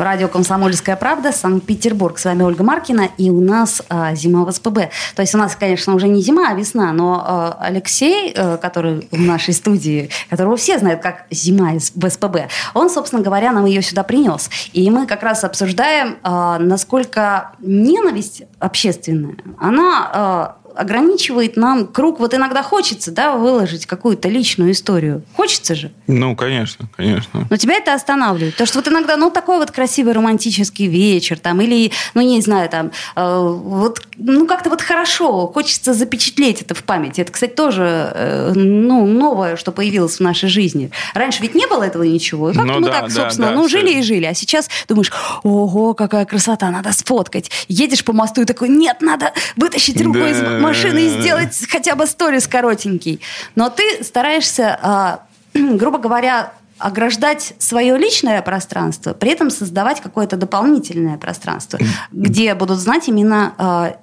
Радио 0.00 0.28
«Комсомольская 0.28 0.96
правда», 0.96 1.30
Санкт-Петербург. 1.30 2.18
С 2.18 2.24
вами 2.24 2.42
Ольга 2.42 2.64
Маркина, 2.64 3.10
и 3.18 3.28
у 3.28 3.40
нас 3.42 3.82
а, 3.90 4.14
зима 4.14 4.46
в 4.46 4.50
СПБ. 4.50 4.88
То 5.14 5.20
есть 5.20 5.34
у 5.34 5.38
нас, 5.38 5.54
конечно, 5.56 5.94
уже 5.94 6.08
не 6.08 6.22
зима, 6.22 6.48
а 6.48 6.54
весна, 6.54 6.90
но 6.92 7.22
а, 7.22 7.58
Алексей, 7.60 8.32
а, 8.34 8.56
который 8.56 9.06
в 9.10 9.20
нашей 9.20 9.52
студии, 9.52 10.08
которого 10.30 10.56
все 10.56 10.78
знают 10.78 11.02
как 11.02 11.26
зима 11.30 11.72
в 11.94 12.08
СПБ, 12.08 12.48
он, 12.72 12.88
собственно 12.88 13.20
говоря, 13.20 13.52
нам 13.52 13.66
ее 13.66 13.82
сюда 13.82 14.02
принес. 14.02 14.48
И 14.72 14.90
мы 14.90 15.06
как 15.06 15.22
раз 15.22 15.44
обсуждаем, 15.44 16.16
а, 16.22 16.58
насколько 16.58 17.52
ненависть 17.60 18.44
общественная, 18.58 19.36
она... 19.58 20.56
Ограничивает 20.74 21.56
нам 21.56 21.86
круг. 21.86 22.20
Вот 22.20 22.34
иногда 22.34 22.62
хочется, 22.62 23.10
да, 23.10 23.36
выложить 23.36 23.86
какую-то 23.86 24.28
личную 24.28 24.72
историю. 24.72 25.22
Хочется 25.34 25.74
же. 25.74 25.90
Ну, 26.06 26.36
конечно, 26.36 26.88
конечно. 26.96 27.46
Но 27.48 27.56
тебя 27.56 27.74
это 27.74 27.94
останавливает. 27.94 28.54
Потому 28.54 28.66
что 28.66 28.78
вот 28.78 28.88
иногда, 28.88 29.16
ну, 29.16 29.30
такой 29.30 29.58
вот 29.58 29.70
красивый 29.70 30.12
романтический 30.12 30.86
вечер, 30.86 31.38
там, 31.38 31.60
или, 31.60 31.92
ну, 32.14 32.22
не 32.22 32.40
знаю, 32.40 32.68
там, 32.68 32.92
э, 33.16 33.56
вот, 33.62 34.02
ну, 34.16 34.46
как-то 34.46 34.70
вот 34.70 34.82
хорошо, 34.82 35.46
хочется 35.48 35.94
запечатлеть 35.94 36.62
это 36.62 36.74
в 36.74 36.82
памяти. 36.84 37.20
Это, 37.20 37.32
кстати, 37.32 37.52
тоже, 37.52 38.12
э, 38.14 38.52
ну, 38.54 39.06
новое, 39.06 39.56
что 39.56 39.72
появилось 39.72 40.16
в 40.16 40.20
нашей 40.20 40.48
жизни. 40.48 40.90
Раньше 41.14 41.42
ведь 41.42 41.54
не 41.54 41.66
было 41.66 41.84
этого 41.84 42.02
ничего. 42.02 42.50
И 42.50 42.54
как-то 42.54 42.72
ну, 42.72 42.80
мы 42.80 42.86
да, 42.86 43.00
так, 43.00 43.10
собственно, 43.10 43.48
да, 43.48 43.54
ну, 43.54 43.66
все. 43.66 43.78
жили 43.78 43.98
и 43.98 44.02
жили. 44.02 44.24
А 44.26 44.34
сейчас 44.34 44.68
думаешь, 44.88 45.12
ого, 45.42 45.94
какая 45.94 46.24
красота, 46.24 46.70
надо 46.70 46.92
сфоткать. 46.92 47.50
Едешь 47.68 48.04
по 48.04 48.12
мосту 48.12 48.42
и 48.42 48.44
такой, 48.44 48.68
нет, 48.68 48.98
надо 49.00 49.32
вытащить 49.56 50.00
руку 50.00 50.18
да. 50.18 50.30
из 50.30 50.40
машины 50.60 51.06
и 51.06 51.20
сделать 51.20 51.56
хотя 51.68 51.94
бы 51.94 52.06
сторис 52.06 52.46
коротенький. 52.46 53.20
Но 53.54 53.70
ты 53.70 54.04
стараешься, 54.04 54.78
а, 54.82 55.20
грубо 55.54 55.98
говоря, 55.98 56.52
ограждать 56.78 57.54
свое 57.58 57.98
личное 57.98 58.40
пространство, 58.40 59.12
при 59.12 59.32
этом 59.32 59.50
создавать 59.50 60.00
какое-то 60.00 60.36
дополнительное 60.36 61.18
пространство, 61.18 61.78
где 62.10 62.54
будут 62.54 62.78
знать 62.78 63.08
именно 63.08 63.54
а, 63.58 63.96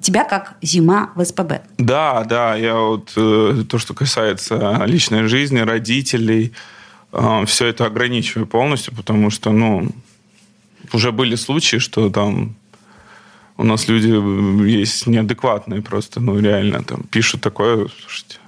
тебя 0.00 0.24
как 0.24 0.54
зима 0.62 1.10
в 1.14 1.24
СПБ. 1.24 1.62
Да, 1.78 2.24
да, 2.24 2.56
я 2.56 2.74
вот 2.76 3.12
э, 3.16 3.64
то, 3.68 3.78
что 3.78 3.94
касается 3.94 4.82
личной 4.84 5.28
жизни, 5.28 5.60
родителей, 5.60 6.52
э, 7.12 7.44
все 7.46 7.66
это 7.66 7.86
ограничиваю 7.86 8.46
полностью, 8.46 8.94
потому 8.94 9.30
что, 9.30 9.52
ну, 9.52 9.88
уже 10.92 11.12
были 11.12 11.36
случаи, 11.36 11.76
что 11.76 12.10
там 12.10 12.56
у 13.60 13.64
нас 13.64 13.88
люди 13.88 14.10
э, 14.10 14.68
есть 14.80 15.06
неадекватные 15.06 15.82
просто, 15.82 16.20
ну, 16.20 16.40
реально, 16.40 16.82
там, 16.82 17.02
пишут 17.02 17.42
такое, 17.42 17.88
слушайте, 18.00 18.38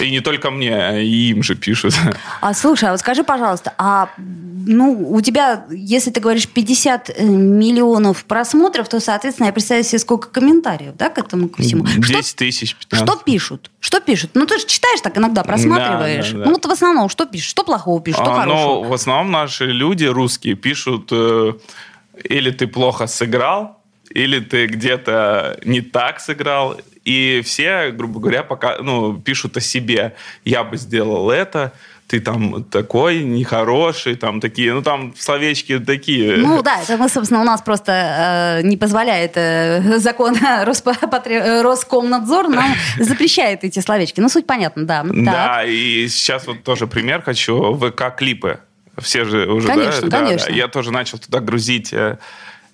и 0.00 0.10
не 0.10 0.20
только 0.20 0.50
мне, 0.50 0.74
а 0.74 0.98
и 0.98 1.30
им 1.30 1.42
же 1.42 1.54
пишут. 1.54 1.94
А 2.40 2.54
слушай, 2.54 2.88
а 2.88 2.92
вот 2.92 3.00
скажи, 3.00 3.24
пожалуйста, 3.24 3.72
а 3.78 4.10
ну, 4.18 5.10
у 5.10 5.20
тебя, 5.20 5.64
если 5.70 6.10
ты 6.10 6.20
говоришь 6.20 6.48
50 6.48 7.10
э, 7.10 7.24
миллионов 7.24 8.24
просмотров, 8.24 8.88
то, 8.88 9.00
соответственно, 9.00 9.46
я 9.46 9.52
представляю 9.52 9.84
себе, 9.84 9.98
сколько 9.98 10.28
комментариев, 10.28 10.94
да, 10.96 11.08
к 11.08 11.18
этому 11.18 11.48
ко 11.48 11.62
всему. 11.62 11.86
10 11.86 12.26
что, 12.26 12.36
тысяч, 12.36 12.74
15. 12.74 13.08
Что 13.08 13.24
пишут? 13.24 13.70
Что 13.80 14.00
пишут? 14.00 14.30
Ну, 14.34 14.46
ты 14.46 14.58
же 14.58 14.66
читаешь 14.66 15.00
так 15.00 15.16
иногда, 15.16 15.44
просматриваешь. 15.44 16.30
Да, 16.30 16.38
да, 16.38 16.38
да. 16.38 16.44
Ну, 16.46 16.52
вот 16.52 16.66
в 16.66 16.70
основном, 16.70 17.08
что 17.08 17.26
пишешь? 17.26 17.48
Что 17.48 17.64
плохого 17.64 18.00
пишут, 18.00 18.22
что 18.22 18.32
а, 18.32 18.40
хорошего? 18.40 18.66
Ну, 18.66 18.82
в 18.82 18.92
основном 18.92 19.30
наши 19.30 19.66
люди 19.66 20.04
русские 20.04 20.56
пишут, 20.56 21.08
э, 21.12 21.52
или 22.24 22.50
ты 22.50 22.66
плохо 22.66 23.06
сыграл, 23.06 23.80
или 24.16 24.40
ты 24.40 24.66
где-то 24.66 25.58
не 25.64 25.82
так 25.82 26.20
сыграл, 26.20 26.80
и 27.04 27.42
все, 27.44 27.90
грубо 27.90 28.18
говоря, 28.18 28.42
пока, 28.42 28.78
ну, 28.80 29.20
пишут 29.20 29.56
о 29.56 29.60
себе. 29.60 30.14
Я 30.44 30.64
бы 30.64 30.78
сделал 30.78 31.30
это, 31.30 31.72
ты 32.06 32.20
там 32.20 32.64
такой 32.64 33.22
нехороший, 33.22 34.14
там 34.16 34.40
такие, 34.40 34.72
ну 34.72 34.82
там 34.82 35.14
словечки 35.18 35.78
такие. 35.78 36.38
Ну 36.38 36.62
да, 36.62 36.80
это 36.82 36.96
мы, 36.96 37.08
собственно, 37.08 37.40
у 37.42 37.44
нас 37.44 37.60
просто 37.62 38.60
э, 38.62 38.66
не 38.66 38.76
позволяет 38.76 39.32
э, 39.36 39.98
закон 39.98 40.34
Роспотре... 40.64 41.62
Роскомнадзор 41.62 42.48
нам 42.48 42.74
запрещает 42.98 43.64
эти 43.64 43.80
словечки. 43.80 44.20
Ну 44.20 44.28
суть 44.28 44.46
понятна, 44.46 44.86
да. 44.86 45.04
Да, 45.04 45.32
так. 45.32 45.68
и 45.68 46.08
сейчас 46.08 46.46
вот 46.46 46.62
тоже 46.62 46.86
пример 46.86 47.22
хочу. 47.22 47.74
ВК-клипы. 47.74 48.60
Все 48.98 49.24
же 49.24 49.46
уже, 49.46 49.68
конечно, 49.68 50.08
да? 50.08 50.20
Конечно, 50.20 50.48
да, 50.48 50.54
Я 50.54 50.68
тоже 50.68 50.90
начал 50.90 51.18
туда 51.18 51.40
грузить 51.40 51.92
э, 51.92 52.18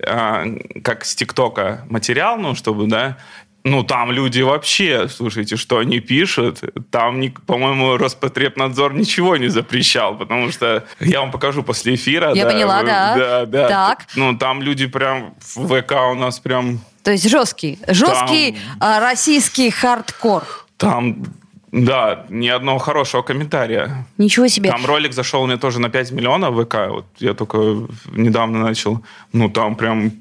как 0.02 1.04
с 1.04 1.14
ТикТока 1.14 1.84
материал, 1.88 2.36
ну, 2.36 2.54
чтобы, 2.54 2.86
да, 2.86 3.16
ну, 3.64 3.84
там 3.84 4.10
люди 4.10 4.40
вообще, 4.40 5.08
слушайте, 5.08 5.56
что 5.56 5.78
они 5.78 6.00
пишут, 6.00 6.60
там, 6.90 7.22
по-моему, 7.46 7.96
Роспотребнадзор 7.96 8.94
ничего 8.94 9.36
не 9.36 9.48
запрещал, 9.48 10.16
потому 10.16 10.50
что 10.50 10.84
я 10.98 11.20
вам 11.20 11.30
покажу 11.30 11.62
после 11.62 11.94
эфира. 11.94 12.34
Я 12.34 12.44
да, 12.44 12.50
поняла, 12.50 12.82
да. 12.82 13.14
Да, 13.16 13.46
да. 13.46 13.68
Так. 13.68 14.06
Ну, 14.16 14.36
там 14.36 14.62
люди 14.62 14.86
прям, 14.86 15.34
в 15.54 15.80
ВК 15.80 15.92
у 16.10 16.14
нас 16.14 16.40
прям... 16.40 16.80
То 17.04 17.12
есть 17.12 17.28
жесткий, 17.28 17.78
жесткий 17.86 18.58
там, 18.80 19.00
российский 19.02 19.70
хардкор. 19.70 20.44
Там 20.76 21.24
да, 21.72 22.26
ни 22.28 22.48
одного 22.48 22.78
хорошего 22.78 23.22
комментария. 23.22 24.06
Ничего 24.18 24.46
себе. 24.46 24.70
Там 24.70 24.84
ролик 24.84 25.14
зашел 25.14 25.46
мне 25.46 25.56
тоже 25.56 25.80
на 25.80 25.88
5 25.88 26.12
миллионов 26.12 26.54
ВК. 26.62 26.76
Вот 26.90 27.06
я 27.18 27.32
только 27.32 27.88
недавно 28.12 28.60
начал. 28.60 29.02
Ну, 29.32 29.48
там 29.48 29.74
прям 29.74 30.12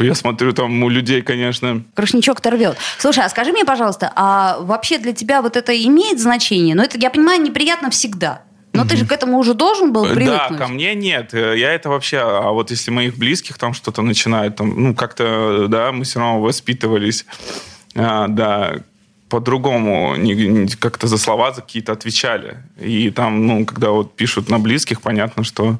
я 0.00 0.14
смотрю, 0.14 0.52
там 0.52 0.82
у 0.82 0.88
людей, 0.88 1.22
конечно... 1.22 1.84
Крушничок-то 1.94 2.50
рвет. 2.50 2.76
Слушай, 2.98 3.24
а 3.24 3.28
скажи 3.28 3.52
мне, 3.52 3.64
пожалуйста, 3.64 4.12
а 4.16 4.58
вообще 4.60 4.98
для 4.98 5.12
тебя 5.12 5.42
вот 5.42 5.56
это 5.56 5.72
имеет 5.84 6.18
значение? 6.18 6.74
Ну, 6.74 6.82
это, 6.82 6.98
я 6.98 7.10
понимаю, 7.10 7.40
неприятно 7.40 7.90
всегда. 7.90 8.42
Но 8.72 8.84
ты 8.84 8.96
же 8.96 9.04
к 9.04 9.12
этому 9.12 9.38
уже 9.38 9.54
должен 9.54 9.92
был 9.92 10.06
привыкнуть. 10.06 10.50
Да, 10.50 10.56
ко 10.56 10.68
мне 10.68 10.94
нет. 10.94 11.34
Я 11.34 11.72
это 11.72 11.90
вообще... 11.90 12.18
А 12.18 12.50
вот 12.50 12.70
если 12.70 12.90
моих 12.90 13.16
близких 13.16 13.58
там 13.58 13.74
что-то 13.74 14.02
начинают, 14.02 14.56
там, 14.56 14.82
ну, 14.82 14.94
как-то, 14.94 15.66
да, 15.68 15.92
мы 15.92 16.04
все 16.04 16.20
равно 16.20 16.40
воспитывались, 16.40 17.26
а, 17.94 18.28
да, 18.28 18.76
по-другому 19.30 20.16
как-то 20.80 21.06
за 21.06 21.16
слова 21.16 21.52
за 21.52 21.62
какие-то 21.62 21.92
отвечали. 21.92 22.58
И 22.78 23.10
там, 23.10 23.46
ну, 23.46 23.64
когда 23.64 23.90
вот 23.90 24.14
пишут 24.16 24.50
на 24.50 24.58
близких, 24.58 25.00
понятно, 25.00 25.44
что... 25.44 25.78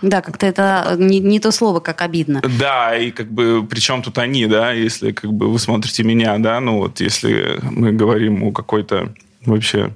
Да, 0.00 0.22
как-то 0.22 0.46
это 0.46 0.94
не, 0.96 1.18
не 1.18 1.40
то 1.40 1.50
слово, 1.50 1.80
как 1.80 2.02
обидно. 2.02 2.40
Да, 2.58 2.96
и 2.96 3.10
как 3.10 3.30
бы 3.32 3.66
причем 3.68 4.02
тут 4.02 4.18
они, 4.18 4.46
да, 4.46 4.72
если 4.72 5.10
как 5.10 5.32
бы 5.32 5.52
вы 5.52 5.58
смотрите 5.58 6.04
меня, 6.04 6.38
да, 6.38 6.60
ну 6.60 6.78
вот 6.78 7.00
если 7.00 7.58
мы 7.62 7.92
говорим 7.92 8.44
о 8.44 8.52
какой-то 8.52 9.12
вообще... 9.44 9.90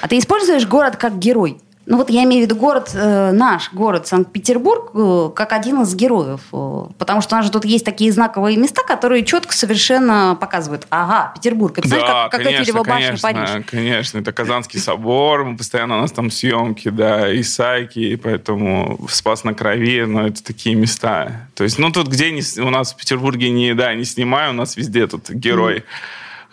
А 0.00 0.08
ты 0.08 0.18
используешь 0.18 0.66
город 0.66 0.96
как 0.96 1.18
герой? 1.20 1.58
Ну 1.84 1.96
вот 1.96 2.10
я 2.10 2.22
имею 2.24 2.42
в 2.42 2.46
виду 2.46 2.54
город, 2.54 2.90
э, 2.94 3.32
наш 3.32 3.72
город 3.72 4.06
Санкт-Петербург, 4.06 4.90
э, 4.94 5.30
как 5.34 5.52
один 5.52 5.82
из 5.82 5.94
героев. 5.96 6.40
Э, 6.52 6.84
потому 6.96 7.20
что 7.20 7.34
у 7.34 7.38
нас 7.38 7.46
же 7.46 7.50
тут 7.50 7.64
есть 7.64 7.84
такие 7.84 8.12
знаковые 8.12 8.56
места, 8.56 8.82
которые 8.86 9.24
четко 9.24 9.52
совершенно 9.52 10.36
показывают. 10.40 10.86
Ага, 10.90 11.32
Петербург. 11.34 11.76
Это 11.76 11.88
да, 11.88 11.96
знаешь, 11.96 12.12
как, 12.12 12.30
как 12.30 12.42
конечно, 12.42 12.62
Эфелева 12.62 12.84
башня, 12.84 13.06
конечно, 13.06 13.28
Париж. 13.28 13.66
Конечно, 13.68 14.18
это 14.18 14.32
Казанский 14.32 14.78
собор, 14.78 15.44
мы 15.44 15.56
постоянно 15.56 15.98
у 15.98 16.00
нас 16.02 16.12
там 16.12 16.30
съемки, 16.30 16.88
да, 16.88 17.34
Исайки, 17.40 17.98
и 17.98 18.16
поэтому 18.16 19.00
Спас 19.08 19.42
на 19.42 19.52
Крови, 19.52 20.04
но 20.04 20.28
это 20.28 20.42
такие 20.44 20.76
места. 20.76 21.48
То 21.54 21.64
есть, 21.64 21.80
ну 21.80 21.90
тут 21.90 22.06
где 22.06 22.30
не, 22.30 22.42
у 22.60 22.70
нас 22.70 22.92
в 22.92 22.96
Петербурге 22.96 23.50
не, 23.50 23.74
да, 23.74 23.92
не 23.94 24.04
снимаю, 24.04 24.50
у 24.50 24.54
нас 24.54 24.76
везде 24.76 25.08
тут 25.08 25.30
герой. 25.30 25.78
Mm 25.78 25.84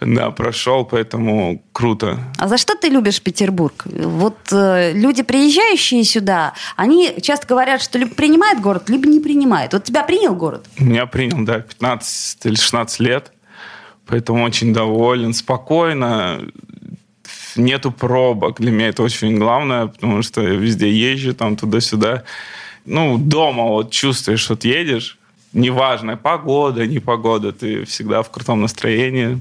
да, 0.02 0.32
прошел, 0.32 0.86
поэтому 0.86 1.62
круто. 1.74 2.20
А 2.38 2.48
за 2.48 2.58
что 2.58 2.76
ты 2.76 2.88
любишь 2.88 3.22
Петербург? 3.22 3.84
Вот 3.86 4.38
э, 4.52 4.94
люди, 4.94 5.24
приезжающие 5.24 6.04
сюда, 6.06 6.54
они 6.78 7.16
часто 7.22 7.48
говорят, 7.48 7.82
что 7.82 7.98
либо 7.98 8.16
принимает 8.16 8.62
город, 8.62 8.90
либо 8.90 9.08
не 9.08 9.20
принимает. 9.20 9.74
Вот 9.74 9.84
тебя 9.84 10.04
принял 10.04 10.36
город? 10.36 10.68
Меня 10.78 11.06
принял, 11.06 11.44
да, 11.44 11.60
15 11.60 12.46
или 12.46 12.56
16 12.56 13.00
лет. 13.02 13.34
Поэтому 14.06 14.44
очень 14.44 14.74
доволен, 14.74 15.34
спокойно. 15.34 16.42
Нету 17.56 17.92
пробок. 17.92 18.60
Для 18.60 18.72
меня 18.72 18.88
это 18.88 19.04
очень 19.04 19.38
главное, 19.38 19.88
потому 19.88 20.22
что 20.22 20.42
я 20.42 20.56
везде 20.56 20.90
езжу, 20.90 21.34
там 21.34 21.58
туда-сюда. 21.58 22.24
Ну, 22.86 23.18
дома 23.18 23.64
вот 23.64 23.92
чувствуешь, 23.92 24.50
вот 24.50 24.64
едешь, 24.64 25.20
неважно, 25.54 26.18
погода, 26.18 26.88
не 26.88 27.00
погода, 27.00 27.52
ты 27.52 27.86
всегда 27.86 28.24
в 28.24 28.32
крутом 28.32 28.62
настроении. 28.62 29.40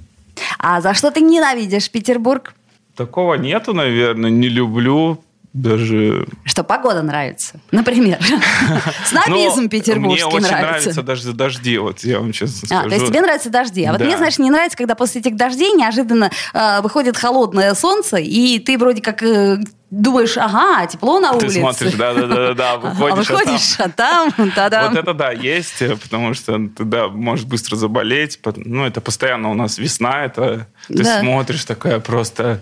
А 0.58 0.80
за 0.80 0.94
что 0.94 1.10
ты 1.10 1.20
ненавидишь 1.20 1.90
Петербург? 1.90 2.54
Такого 2.96 3.34
нету, 3.34 3.74
наверное. 3.74 4.30
Не 4.30 4.48
люблю 4.48 5.22
даже... 5.52 6.26
Что 6.44 6.62
погода 6.62 7.02
нравится, 7.02 7.60
например. 7.70 8.18
Снобизм 9.06 9.68
петербургский 9.68 10.24
мне 10.24 10.36
очень 10.36 10.46
нравится. 10.48 11.02
даже 11.02 11.32
дожди, 11.32 11.78
вот 11.78 12.00
я 12.00 12.20
вам 12.20 12.32
честно 12.32 12.66
скажу. 12.66 12.86
А, 12.86 12.88
то 12.88 12.94
есть 12.94 13.06
тебе 13.06 13.20
нравятся 13.20 13.50
дожди. 13.50 13.84
А 13.84 13.92
вот 13.92 14.00
мне, 14.00 14.16
знаешь, 14.16 14.38
не 14.38 14.50
нравится, 14.50 14.76
когда 14.76 14.94
после 14.94 15.20
этих 15.20 15.36
дождей 15.36 15.72
неожиданно 15.72 16.30
э, 16.54 16.80
выходит 16.82 17.16
холодное 17.16 17.74
солнце, 17.74 18.18
и 18.18 18.58
ты 18.58 18.78
вроде 18.78 19.02
как 19.02 19.22
э, 19.22 19.58
думаешь, 19.90 20.36
ага, 20.36 20.86
тепло 20.86 21.18
на 21.18 21.32
Ты 21.32 21.46
улице. 21.46 21.60
смотришь, 21.60 21.92
да-да-да, 21.94 22.76
выходишь, 22.78 23.30
а 23.30 23.32
выходишь, 23.34 23.74
а 23.78 23.88
там, 23.88 24.32
та-дам. 24.54 24.90
Вот 24.90 24.98
это 24.98 25.14
да, 25.14 25.30
есть, 25.32 25.78
потому 26.02 26.34
что 26.34 26.52
ты, 26.76 26.84
да, 26.84 27.08
можешь 27.08 27.46
быстро 27.46 27.76
заболеть. 27.76 28.38
Ну, 28.56 28.84
это 28.84 29.00
постоянно 29.00 29.50
у 29.50 29.54
нас 29.54 29.78
весна, 29.78 30.24
это 30.24 30.66
ты 30.88 31.02
Да. 31.02 31.20
смотришь, 31.20 31.64
такое 31.64 32.00
просто 32.00 32.60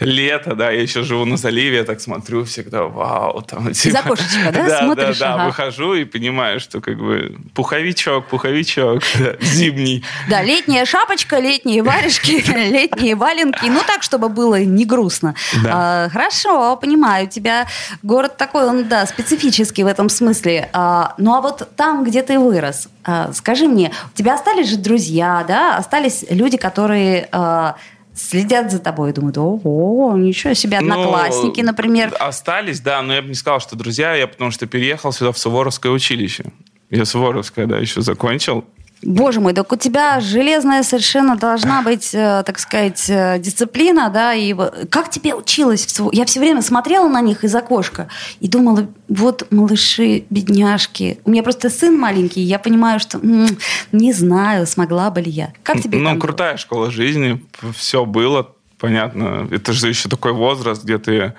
лето, 0.00 0.54
да, 0.56 0.70
я 0.70 0.82
еще 0.82 1.02
живу 1.02 1.24
на 1.24 1.36
заливе, 1.36 1.78
я 1.78 1.84
так 1.84 2.00
смотрю 2.00 2.44
всегда, 2.44 2.84
вау, 2.84 3.42
там, 3.42 3.68
Из 3.68 3.94
окошечка, 3.94 4.50
да, 4.52 4.66
да, 4.68 4.78
смотришь, 4.82 5.18
да, 5.18 5.28
да, 5.28 5.34
ага. 5.34 5.46
выхожу 5.46 5.94
и 5.94 6.04
понимаю, 6.04 6.58
что 6.60 6.80
как 6.80 6.98
бы 6.98 7.36
пуховичок, 7.54 8.26
пуховичок, 8.26 9.02
да, 9.18 9.34
зимний. 9.40 10.04
Да, 10.28 10.42
летняя 10.42 10.84
шапочка, 10.84 11.38
летние 11.38 11.82
варежки, 11.82 12.42
летние 12.70 13.14
валенки. 13.14 13.66
Ну, 13.66 13.80
так, 13.86 14.02
чтобы 14.02 14.28
было 14.28 14.62
не 14.64 14.84
грустно. 14.84 15.34
Да. 15.62 16.10
Хорошо, 16.56 16.76
понимаю. 16.76 17.26
У 17.26 17.30
тебя 17.30 17.66
город 18.02 18.36
такой, 18.36 18.66
он, 18.66 18.88
да, 18.88 19.06
специфический 19.06 19.84
в 19.84 19.86
этом 19.86 20.08
смысле. 20.08 20.68
А, 20.72 21.14
ну, 21.18 21.34
а 21.34 21.40
вот 21.40 21.68
там, 21.76 22.04
где 22.04 22.22
ты 22.22 22.38
вырос, 22.38 22.88
а, 23.04 23.32
скажи 23.32 23.68
мне, 23.68 23.92
у 24.12 24.16
тебя 24.16 24.34
остались 24.34 24.70
же 24.70 24.76
друзья, 24.76 25.44
да? 25.46 25.76
Остались 25.76 26.24
люди, 26.30 26.56
которые... 26.56 27.28
а, 27.32 27.76
Следят 28.18 28.72
за 28.72 28.78
тобой 28.78 29.10
и 29.10 29.12
думают, 29.12 29.36
ого, 29.36 30.16
ничего 30.16 30.54
себе, 30.54 30.78
одноклассники, 30.78 31.60
Ну, 31.60 31.66
например. 31.66 32.14
Остались, 32.18 32.80
да, 32.80 33.02
но 33.02 33.12
я 33.12 33.20
бы 33.20 33.28
не 33.28 33.34
сказал, 33.34 33.60
что 33.60 33.76
друзья, 33.76 34.14
я 34.14 34.26
потому 34.26 34.50
что 34.50 34.64
переехал 34.66 35.12
сюда 35.12 35.32
в 35.32 35.38
Суворовское 35.38 35.92
училище. 35.92 36.46
Я 36.88 37.04
Суворовское, 37.04 37.66
да, 37.66 37.76
еще 37.76 38.00
закончил. 38.00 38.64
Боже 39.02 39.40
мой, 39.40 39.52
так 39.52 39.70
у 39.72 39.76
тебя 39.76 40.20
железная 40.20 40.82
совершенно 40.82 41.36
должна 41.36 41.82
быть, 41.82 42.14
э, 42.14 42.42
так 42.46 42.58
сказать, 42.58 43.04
э, 43.08 43.38
дисциплина, 43.38 44.08
да, 44.08 44.32
и 44.34 44.54
как 44.90 45.10
тебе 45.10 45.34
училась? 45.34 45.86
Я 46.12 46.24
все 46.24 46.40
время 46.40 46.62
смотрела 46.62 47.06
на 47.08 47.20
них 47.20 47.44
из 47.44 47.54
окошка 47.54 48.08
и 48.40 48.48
думала, 48.48 48.88
вот 49.08 49.46
малыши, 49.50 50.24
бедняжки. 50.30 51.18
У 51.24 51.30
меня 51.30 51.42
просто 51.42 51.68
сын 51.70 51.96
маленький, 51.96 52.40
я 52.40 52.58
понимаю, 52.58 52.98
что 52.98 53.18
м, 53.18 53.46
не 53.92 54.12
знаю, 54.12 54.66
смогла 54.66 55.10
бы 55.10 55.20
ли 55.20 55.30
я. 55.30 55.52
Как 55.62 55.80
тебе 55.82 55.98
Ну, 55.98 56.04
там 56.04 56.14
было? 56.14 56.20
крутая 56.22 56.56
школа 56.56 56.90
жизни, 56.90 57.44
все 57.76 58.04
было, 58.06 58.48
понятно. 58.78 59.46
Это 59.50 59.72
же 59.74 59.88
еще 59.88 60.08
такой 60.08 60.32
возраст, 60.32 60.82
где 60.82 60.98
ты 60.98 61.34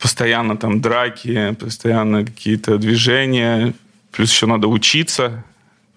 постоянно 0.00 0.56
там 0.56 0.80
драки, 0.80 1.54
постоянно 1.58 2.24
какие-то 2.24 2.76
движения, 2.76 3.72
плюс 4.10 4.30
еще 4.32 4.46
надо 4.46 4.66
учиться, 4.68 5.44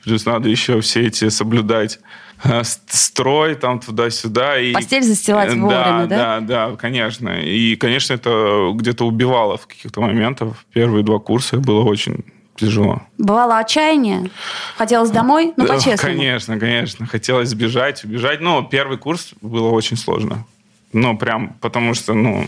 плюс 0.03 0.25
надо 0.25 0.49
еще 0.49 0.81
все 0.81 1.07
эти 1.07 1.29
соблюдать 1.29 1.99
э, 2.43 2.61
строй 2.63 3.55
там 3.55 3.79
туда-сюда. 3.79 4.59
И, 4.59 4.73
Постель 4.73 5.03
застилать 5.03 5.53
Э, 5.53 5.55
вовремя, 5.55 6.05
да? 6.07 6.39
Да, 6.39 6.69
да, 6.69 6.75
конечно. 6.75 7.29
И, 7.41 7.75
конечно, 7.75 8.13
это 8.13 8.71
где-то 8.75 9.05
убивало 9.05 9.57
в 9.57 9.67
каких-то 9.67 10.01
моментах. 10.01 10.53
Первые 10.73 11.03
два 11.03 11.19
курса 11.19 11.57
было 11.57 11.83
очень 11.83 12.23
тяжело. 12.55 13.01
Бывало 13.17 13.57
отчаяние? 13.57 14.29
Хотелось 14.77 15.11
домой? 15.11 15.53
Ну, 15.55 15.65
Да, 15.65 15.75
по-честному. 15.75 16.15
Конечно, 16.15 16.59
конечно. 16.59 17.05
Хотелось 17.05 17.49
сбежать, 17.49 18.03
убежать. 18.03 18.41
Но 18.41 18.63
первый 18.63 18.97
курс 18.97 19.33
было 19.41 19.69
очень 19.69 19.97
сложно. 19.97 20.45
Ну, 20.91 21.17
прям 21.17 21.55
потому 21.61 21.93
что, 21.93 22.13
ну, 22.13 22.47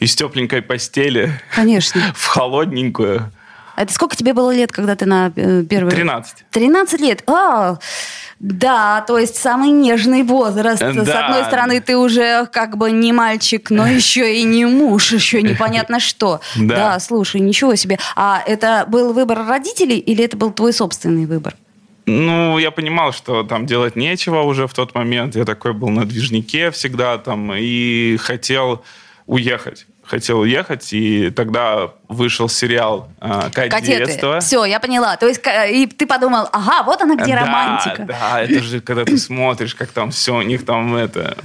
из 0.00 0.14
тепленькой 0.14 0.62
постели 0.62 1.32
Конечно. 1.54 2.00
в 2.14 2.26
холодненькую. 2.26 3.30
Это 3.76 3.92
сколько 3.92 4.16
тебе 4.16 4.32
было 4.32 4.54
лет, 4.54 4.72
когда 4.72 4.94
ты 4.96 5.06
на 5.06 5.32
э, 5.34 5.62
первый... 5.68 5.90
13. 5.90 6.44
13 6.50 7.00
лет. 7.00 7.22
А, 7.26 7.78
да, 8.40 9.00
то 9.06 9.18
есть 9.18 9.36
самый 9.36 9.70
нежный 9.70 10.22
возраст. 10.22 10.82
С 10.82 11.06
Да. 11.06 11.26
одной 11.26 11.44
стороны, 11.44 11.80
ты 11.80 11.96
уже 11.96 12.46
как 12.52 12.76
бы 12.76 12.90
не 12.90 13.12
мальчик, 13.12 13.70
но 13.70 13.86
еще 13.88 14.36
и 14.36 14.42
не 14.44 14.64
муж, 14.66 15.12
еще 15.12 15.42
непонятно 15.42 16.00
что. 16.00 16.40
Да. 16.56 16.76
Да, 16.76 17.00
слушай, 17.00 17.40
ничего 17.40 17.74
себе. 17.74 17.98
А 18.16 18.42
это 18.46 18.84
был 18.88 19.12
выбор 19.12 19.46
родителей 19.46 19.98
или 19.98 20.24
это 20.24 20.36
был 20.36 20.50
твой 20.52 20.72
собственный 20.72 21.26
выбор? 21.26 21.54
Ну, 22.06 22.58
я 22.58 22.70
понимал, 22.70 23.12
что 23.12 23.44
там 23.44 23.64
делать 23.66 23.96
нечего 23.96 24.42
уже 24.42 24.66
в 24.66 24.74
тот 24.74 24.94
момент. 24.94 25.36
Я 25.36 25.44
такой 25.44 25.72
был 25.72 25.88
на 25.88 26.04
движнике 26.04 26.70
всегда 26.70 27.16
там 27.18 27.52
и 27.54 28.16
хотел 28.18 28.84
уехать. 29.26 29.86
Хотел 30.14 30.38
уехать, 30.38 30.92
и 30.92 31.30
тогда 31.30 31.90
вышел 32.08 32.48
сериал 32.48 33.08
а, 33.20 33.50
«Кадетство». 33.50 34.38
Все, 34.38 34.64
я 34.64 34.78
поняла. 34.78 35.16
То 35.16 35.26
есть 35.26 35.40
и 35.44 35.88
ты 35.88 36.06
подумал, 36.06 36.48
ага, 36.52 36.84
вот 36.84 37.02
она 37.02 37.16
где 37.16 37.34
да, 37.34 37.40
романтика. 37.40 38.04
Да, 38.04 38.40
это 38.40 38.62
же 38.62 38.80
когда 38.80 39.04
ты 39.04 39.18
смотришь, 39.18 39.74
как 39.74 39.90
там 39.90 40.12
все 40.12 40.36
у 40.36 40.42
них 40.42 40.64
там 40.64 40.94
это. 40.94 41.36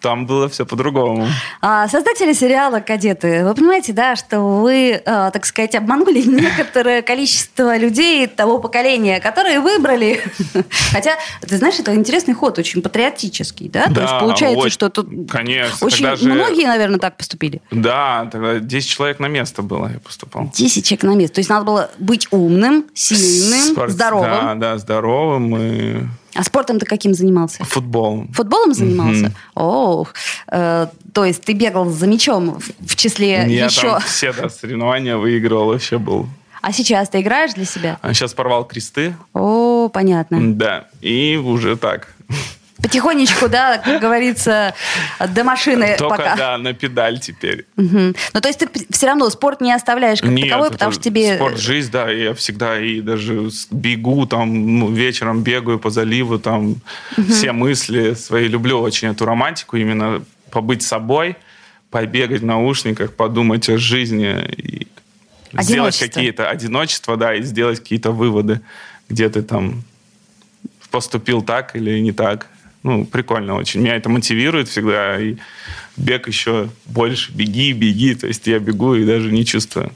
А 0.00 0.02
там 0.02 0.26
было 0.26 0.48
все 0.48 0.64
по-другому. 0.64 1.26
А, 1.60 1.88
создатели 1.88 2.32
сериала 2.32 2.80
«Кадеты», 2.80 3.44
вы 3.44 3.54
понимаете, 3.54 3.92
да, 3.92 4.16
что 4.16 4.40
вы, 4.40 4.90
э, 4.92 5.00
так 5.04 5.44
сказать, 5.44 5.74
обманули 5.74 6.22
некоторое 6.26 7.02
количество 7.02 7.76
людей 7.76 8.26
того 8.26 8.58
поколения, 8.58 9.20
которые 9.20 9.60
выбрали. 9.60 10.22
Хотя, 10.92 11.14
ты 11.40 11.56
знаешь, 11.56 11.78
это 11.78 11.94
интересный 11.94 12.34
ход, 12.34 12.58
очень 12.58 12.82
патриотический, 12.82 13.68
да? 13.68 13.84
То 13.86 13.94
Да, 13.94 14.02
есть 14.02 14.18
получается, 14.20 14.58
очень- 14.58 14.70
что 14.72 14.88
тут 14.88 15.08
Конечно. 15.30 15.86
очень 15.86 16.16
же- 16.16 16.28
многие, 16.28 16.66
наверное, 16.66 16.98
так 16.98 17.16
поступили. 17.16 17.60
Да, 17.70 18.28
тогда 18.30 18.58
10 18.58 18.88
человек 18.88 19.18
на 19.20 19.26
место 19.26 19.62
было, 19.62 19.90
я 19.92 19.98
поступал. 20.00 20.50
10 20.54 20.86
человек 20.86 21.02
на 21.04 21.14
место. 21.14 21.34
То 21.36 21.38
есть 21.40 21.50
надо 21.50 21.64
было 21.64 21.90
быть 21.98 22.28
умным, 22.30 22.86
сильным, 22.94 23.72
Спорт- 23.74 23.90
здоровым. 23.92 24.30
Да, 24.30 24.54
да, 24.54 24.78
здоровым 24.78 25.56
и 25.56 25.96
А 26.34 26.44
спортом 26.44 26.78
ты 26.78 26.86
каким 26.86 27.14
занимался? 27.14 27.64
футболом. 27.64 28.28
Футболом 28.32 28.74
занимался? 28.74 29.26
Мгм. 29.26 29.34
Ох, 29.54 30.14
э, 30.52 30.86
то 31.12 31.24
есть 31.24 31.42
ты 31.42 31.52
бегал 31.54 31.88
за 31.90 32.06
мячом 32.06 32.58
в- 32.60 32.70
в 32.92 32.96
числе 32.96 33.44
Я 33.48 33.66
еще... 33.66 33.80
там 33.92 34.00
все 34.02 34.32
да, 34.32 34.48
соревнования 34.48 35.16
выигрывал, 35.16 35.68
вообще 35.68 35.98
был. 35.98 36.26
А 36.60 36.72
сейчас 36.72 37.08
ты 37.08 37.20
играешь 37.20 37.54
для 37.54 37.64
себя? 37.64 37.98
А 38.02 38.12
сейчас 38.12 38.34
порвал 38.34 38.64
кресты, 38.66 39.14
О, 39.32 39.88
понятно. 39.88 40.54
да, 40.54 40.88
и 41.00 41.36
уже 41.42 41.76
так. 41.76 42.14
Потихонечку, 42.82 43.48
да, 43.48 43.78
как 43.78 44.00
говорится, 44.00 44.72
до 45.30 45.42
машины 45.42 45.96
Только, 45.98 46.16
пока. 46.16 46.36
да, 46.36 46.58
на 46.58 46.74
педаль 46.74 47.18
теперь. 47.18 47.66
Мгм. 47.76 48.14
Ну, 48.32 48.40
то 48.40 48.46
есть 48.48 48.60
ты 48.60 48.68
все 48.90 49.06
равно 49.06 49.28
спорт 49.30 49.60
не 49.60 49.72
оставляешь 49.72 50.20
как 50.20 50.30
Нет, 50.30 50.48
таковой, 50.48 50.70
потому 50.70 50.92
что 50.92 51.02
тебе... 51.02 51.34
спорт, 51.34 51.58
жизнь, 51.58 51.90
да, 51.90 52.08
я 52.08 52.34
всегда 52.34 52.78
и 52.80 53.00
даже 53.00 53.50
бегу, 53.72 54.26
там, 54.26 54.78
ну, 54.78 54.92
вечером 54.92 55.42
бегаю 55.42 55.80
по 55.80 55.90
заливу, 55.90 56.38
там, 56.38 56.76
все 57.28 57.50
мысли 57.50 58.14
свои, 58.14 58.46
люблю 58.46 58.80
очень 58.80 59.08
эту 59.08 59.24
романтику, 59.24 59.76
именно 59.76 60.22
побыть 60.52 60.82
собой, 60.82 61.36
побегать 61.90 62.42
в 62.42 62.44
наушниках, 62.44 63.14
подумать 63.14 63.68
о 63.68 63.78
жизни 63.78 64.36
и 64.56 64.86
сделать 65.52 65.98
какие-то 65.98 66.48
одиночества, 66.48 67.16
да, 67.16 67.34
и 67.34 67.42
сделать 67.42 67.80
какие-то 67.80 68.12
выводы, 68.12 68.60
где 69.08 69.28
ты 69.28 69.42
там 69.42 69.82
поступил 70.90 71.42
так 71.42 71.76
или 71.76 71.98
не 72.00 72.12
так. 72.12 72.46
Ну, 72.82 73.04
прикольно 73.04 73.54
очень. 73.54 73.80
Меня 73.80 73.96
это 73.96 74.08
мотивирует 74.08 74.68
всегда. 74.68 75.20
И 75.20 75.36
бег 75.96 76.28
еще 76.28 76.68
больше. 76.86 77.32
Беги, 77.32 77.72
беги. 77.72 78.14
То 78.14 78.26
есть 78.26 78.46
я 78.46 78.58
бегу 78.58 78.94
и 78.94 79.04
даже 79.04 79.32
не 79.32 79.44
чувствую. 79.44 79.92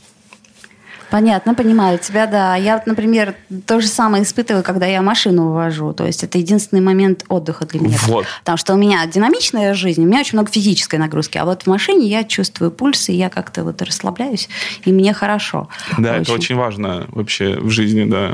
Понятно, 1.13 1.55
понимаю 1.55 1.99
тебя, 1.99 2.27
да. 2.27 2.57
Я, 2.57 2.79
вот, 2.79 2.87
например, 2.87 3.35
то 3.67 3.83
же 3.83 3.87
самое 3.87 4.25
испытываю, 4.25 4.65
когда 4.65 4.87
я 4.87 5.03
машину 5.03 5.53
вожу. 5.53 5.93
То 5.93 6.07
есть 6.07 6.25
это 6.25 6.39
единственный 6.39 6.81
момент 6.81 7.27
отдыха 7.29 7.67
для 7.67 7.81
меня. 7.81 7.99
Вот. 8.07 8.25
Потому 8.41 8.57
что 8.57 8.73
у 8.73 8.79
меня 8.79 9.05
динамичная 9.07 9.75
жизнь, 9.75 10.03
у 10.03 10.07
меня 10.07 10.21
очень 10.21 10.39
много 10.39 10.51
физической 10.51 10.97
нагрузки. 10.97 11.37
А 11.37 11.45
вот 11.45 11.65
в 11.65 11.67
машине 11.67 12.09
я 12.09 12.25
чувствую 12.25 12.71
пульс, 12.71 13.11
и 13.11 13.13
я 13.13 13.29
как-то 13.29 13.63
вот 13.63 13.83
расслабляюсь, 13.83 14.49
и 14.87 14.93
мне 14.93 15.13
хорошо. 15.13 15.69
Да, 15.99 16.17
это 16.17 16.33
очень 16.33 16.57
важно 16.57 17.07
вообще 17.11 17.61
в 17.61 17.69
жизни, 17.69 18.05
да. 18.11 18.33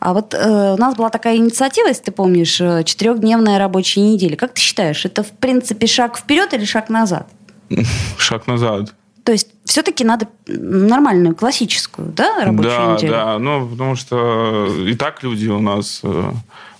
А 0.00 0.14
вот 0.14 0.32
э, 0.34 0.72
у 0.72 0.76
нас 0.78 0.96
была 0.96 1.10
такая 1.10 1.36
инициатива, 1.36 1.88
если 1.88 2.04
ты 2.04 2.10
помнишь, 2.12 2.58
э, 2.58 2.84
четырехдневная 2.84 3.58
рабочая 3.58 4.00
неделя. 4.00 4.34
Как 4.34 4.54
ты 4.54 4.60
считаешь, 4.60 5.04
это 5.04 5.22
в 5.22 5.30
принципе 5.30 5.86
шаг 5.86 6.18
вперед 6.18 6.54
или 6.54 6.64
шаг 6.64 6.88
назад? 6.88 7.28
Шаг 8.18 8.46
назад. 8.46 8.94
То 9.24 9.32
есть 9.32 9.48
все-таки 9.66 10.02
надо 10.02 10.26
нормальную, 10.46 11.36
классическую, 11.36 12.08
да, 12.08 12.44
рабочую 12.44 12.74
да, 12.74 12.94
неделю? 12.94 13.12
да. 13.12 13.38
Ну, 13.38 13.68
потому 13.68 13.94
что 13.94 14.66
и 14.86 14.94
так 14.94 15.22
люди 15.22 15.48
у 15.48 15.60
нас 15.60 16.00
э, 16.02 16.32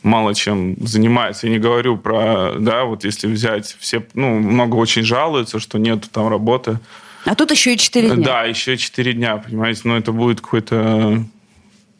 мало 0.02 0.34
чем 0.34 0.76
занимаются. 0.80 1.46
Я 1.46 1.52
не 1.52 1.58
говорю 1.58 1.98
про, 1.98 2.54
да, 2.58 2.84
вот 2.84 3.04
если 3.04 3.26
взять 3.26 3.76
все, 3.78 4.02
ну, 4.14 4.38
много 4.38 4.76
очень 4.76 5.02
жалуются, 5.02 5.60
что 5.60 5.78
нету 5.78 6.08
там 6.10 6.28
работы. 6.28 6.80
А 7.26 7.34
тут 7.34 7.50
еще 7.50 7.74
и 7.74 7.76
четыре 7.76 8.08
дня. 8.08 8.24
Да, 8.24 8.44
еще 8.44 8.78
четыре 8.78 9.12
дня, 9.12 9.36
понимаете, 9.36 9.82
но 9.84 9.98
это 9.98 10.10
будет 10.10 10.40
какое-то 10.40 11.22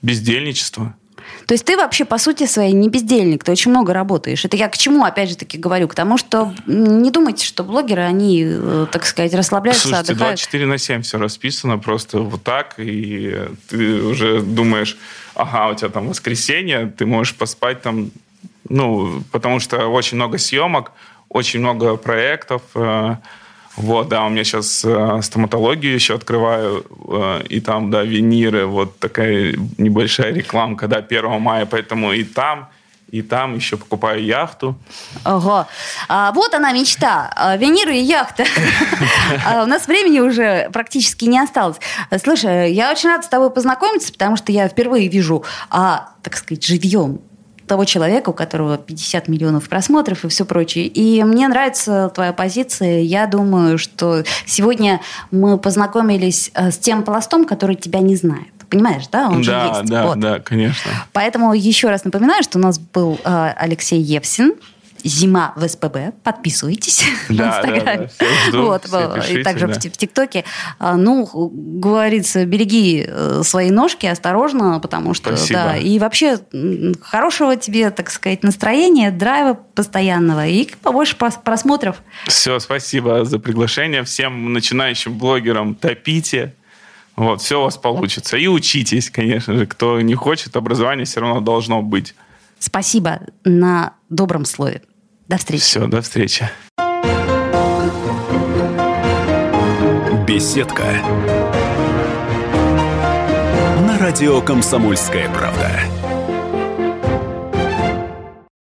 бездельничество. 0.00 0.94
То 1.50 1.54
есть 1.54 1.64
ты 1.64 1.76
вообще, 1.76 2.04
по 2.04 2.16
сути 2.16 2.46
своей, 2.46 2.72
не 2.72 2.88
бездельник, 2.88 3.42
ты 3.42 3.50
очень 3.50 3.72
много 3.72 3.92
работаешь. 3.92 4.44
Это 4.44 4.56
я 4.56 4.68
к 4.68 4.78
чему, 4.78 5.04
опять 5.04 5.30
же 5.30 5.36
таки, 5.36 5.58
говорю? 5.58 5.88
К 5.88 5.96
тому, 5.96 6.16
что 6.16 6.54
не 6.68 7.10
думайте, 7.10 7.44
что 7.44 7.64
блогеры, 7.64 8.02
они, 8.02 8.44
э, 8.46 8.86
так 8.92 9.04
сказать, 9.04 9.34
расслабляются, 9.34 9.88
Слушайте, 9.88 10.12
отдыхают. 10.12 10.38
24 10.38 10.66
на 10.66 10.78
7 10.78 11.02
все 11.02 11.18
расписано 11.18 11.76
просто 11.78 12.20
вот 12.20 12.44
так, 12.44 12.74
и 12.76 13.48
ты 13.68 14.00
уже 14.00 14.42
думаешь, 14.42 14.96
ага, 15.34 15.72
у 15.72 15.74
тебя 15.74 15.88
там 15.88 16.06
воскресенье, 16.06 16.86
ты 16.96 17.04
можешь 17.04 17.34
поспать 17.34 17.82
там, 17.82 18.12
ну, 18.68 19.24
потому 19.32 19.58
что 19.58 19.88
очень 19.88 20.18
много 20.18 20.38
съемок, 20.38 20.92
очень 21.28 21.58
много 21.58 21.96
проектов, 21.96 22.62
э, 22.76 23.16
Вот, 23.80 24.08
да, 24.08 24.26
у 24.26 24.28
меня 24.28 24.44
сейчас 24.44 24.84
э, 24.84 25.22
стоматологию 25.22 25.94
еще 25.94 26.14
открываю, 26.14 26.84
э, 27.08 27.44
и 27.48 27.60
там, 27.60 27.90
да, 27.90 28.02
виниры, 28.02 28.66
вот 28.66 28.98
такая 28.98 29.54
небольшая 29.78 30.34
рекламка, 30.34 30.86
да, 30.86 30.98
1 30.98 31.40
мая, 31.40 31.64
поэтому 31.64 32.12
и 32.12 32.24
там, 32.24 32.68
и 33.08 33.22
там 33.22 33.56
еще 33.56 33.78
покупаю 33.78 34.22
яхту. 34.22 34.76
Ого. 35.24 35.66
А, 36.08 36.32
вот 36.32 36.52
она 36.54 36.72
мечта. 36.72 37.32
А, 37.34 37.56
виниры 37.56 37.96
и 37.96 38.02
яхта. 38.02 38.44
А, 39.46 39.62
у 39.62 39.66
нас 39.66 39.86
времени 39.86 40.20
уже 40.20 40.68
практически 40.72 41.24
не 41.24 41.38
осталось. 41.38 41.78
Слушай, 42.22 42.72
я 42.72 42.90
очень 42.90 43.08
рада 43.08 43.22
с 43.22 43.28
тобой 43.28 43.50
познакомиться, 43.50 44.12
потому 44.12 44.36
что 44.36 44.52
я 44.52 44.68
впервые 44.68 45.08
вижу, 45.08 45.44
а, 45.70 46.10
так 46.22 46.36
сказать, 46.36 46.64
живьем 46.64 47.20
того 47.70 47.84
человека, 47.84 48.30
у 48.30 48.32
которого 48.32 48.78
50 48.78 49.28
миллионов 49.28 49.68
просмотров 49.68 50.24
и 50.24 50.28
все 50.28 50.44
прочее. 50.44 50.88
И 50.88 51.22
мне 51.22 51.46
нравится 51.46 52.10
твоя 52.12 52.32
позиция. 52.32 52.98
Я 53.02 53.28
думаю, 53.28 53.78
что 53.78 54.24
сегодня 54.44 55.00
мы 55.30 55.56
познакомились 55.56 56.50
э, 56.54 56.72
с 56.72 56.78
тем 56.78 57.04
пластом, 57.04 57.44
который 57.44 57.76
тебя 57.76 58.00
не 58.00 58.16
знает. 58.16 58.48
Понимаешь, 58.68 59.04
да? 59.12 59.28
Он 59.28 59.42
да, 59.42 59.42
же 59.42 59.68
есть. 59.68 59.88
да, 59.88 60.06
вот. 60.06 60.18
да, 60.18 60.40
конечно. 60.40 60.90
Поэтому 61.12 61.54
еще 61.54 61.90
раз 61.90 62.04
напоминаю, 62.04 62.42
что 62.42 62.58
у 62.58 62.60
нас 62.60 62.80
был 62.80 63.20
э, 63.22 63.52
Алексей 63.56 64.00
Евсин, 64.00 64.54
Зима 65.04 65.52
в 65.56 65.66
СПБ. 65.66 66.12
Подписывайтесь 66.22 67.04
да, 67.28 67.62
в 67.62 67.64
Инстаграме. 67.64 68.10
Да, 68.18 68.26
да, 68.26 68.48
жду, 68.48 68.62
вот, 68.62 68.82
пишите, 68.82 69.40
и 69.40 69.42
также 69.42 69.66
да. 69.66 69.74
в, 69.74 69.78
ТикТоке. 69.78 70.44
А, 70.78 70.96
ну, 70.96 71.28
говорится, 71.32 72.44
береги 72.44 73.04
э, 73.06 73.42
свои 73.44 73.70
ножки, 73.70 74.06
осторожно, 74.06 74.80
потому 74.80 75.14
что, 75.14 75.36
Спасибо. 75.36 75.60
да, 75.60 75.76
и 75.76 75.98
вообще 75.98 76.38
хорошего 77.02 77.56
тебе, 77.56 77.90
так 77.90 78.10
сказать, 78.10 78.42
настроения, 78.42 79.10
драйва 79.10 79.54
постоянного 79.54 80.46
и 80.46 80.68
побольше 80.82 81.16
просмотров. 81.16 82.02
Все, 82.26 82.58
спасибо 82.58 83.24
за 83.24 83.38
приглашение. 83.38 84.04
Всем 84.04 84.52
начинающим 84.52 85.16
блогерам 85.18 85.74
топите. 85.74 86.54
Вот, 87.16 87.42
все 87.42 87.60
у 87.60 87.64
вас 87.64 87.76
получится. 87.76 88.36
И 88.36 88.46
учитесь, 88.46 89.10
конечно 89.10 89.54
же. 89.54 89.66
Кто 89.66 90.00
не 90.00 90.14
хочет, 90.14 90.56
образование 90.56 91.04
все 91.04 91.20
равно 91.20 91.40
должно 91.40 91.82
быть. 91.82 92.14
Спасибо 92.58 93.20
на 93.44 93.94
добром 94.08 94.44
слове. 94.44 94.82
До 95.30 95.36
встречи. 95.36 95.62
Все, 95.62 95.86
до 95.86 96.02
встречи. 96.02 96.50
Беседка. 100.26 100.84
На 103.86 103.96
радио 104.00 104.40
«Комсомольская 104.40 105.28
правда». 105.28 105.69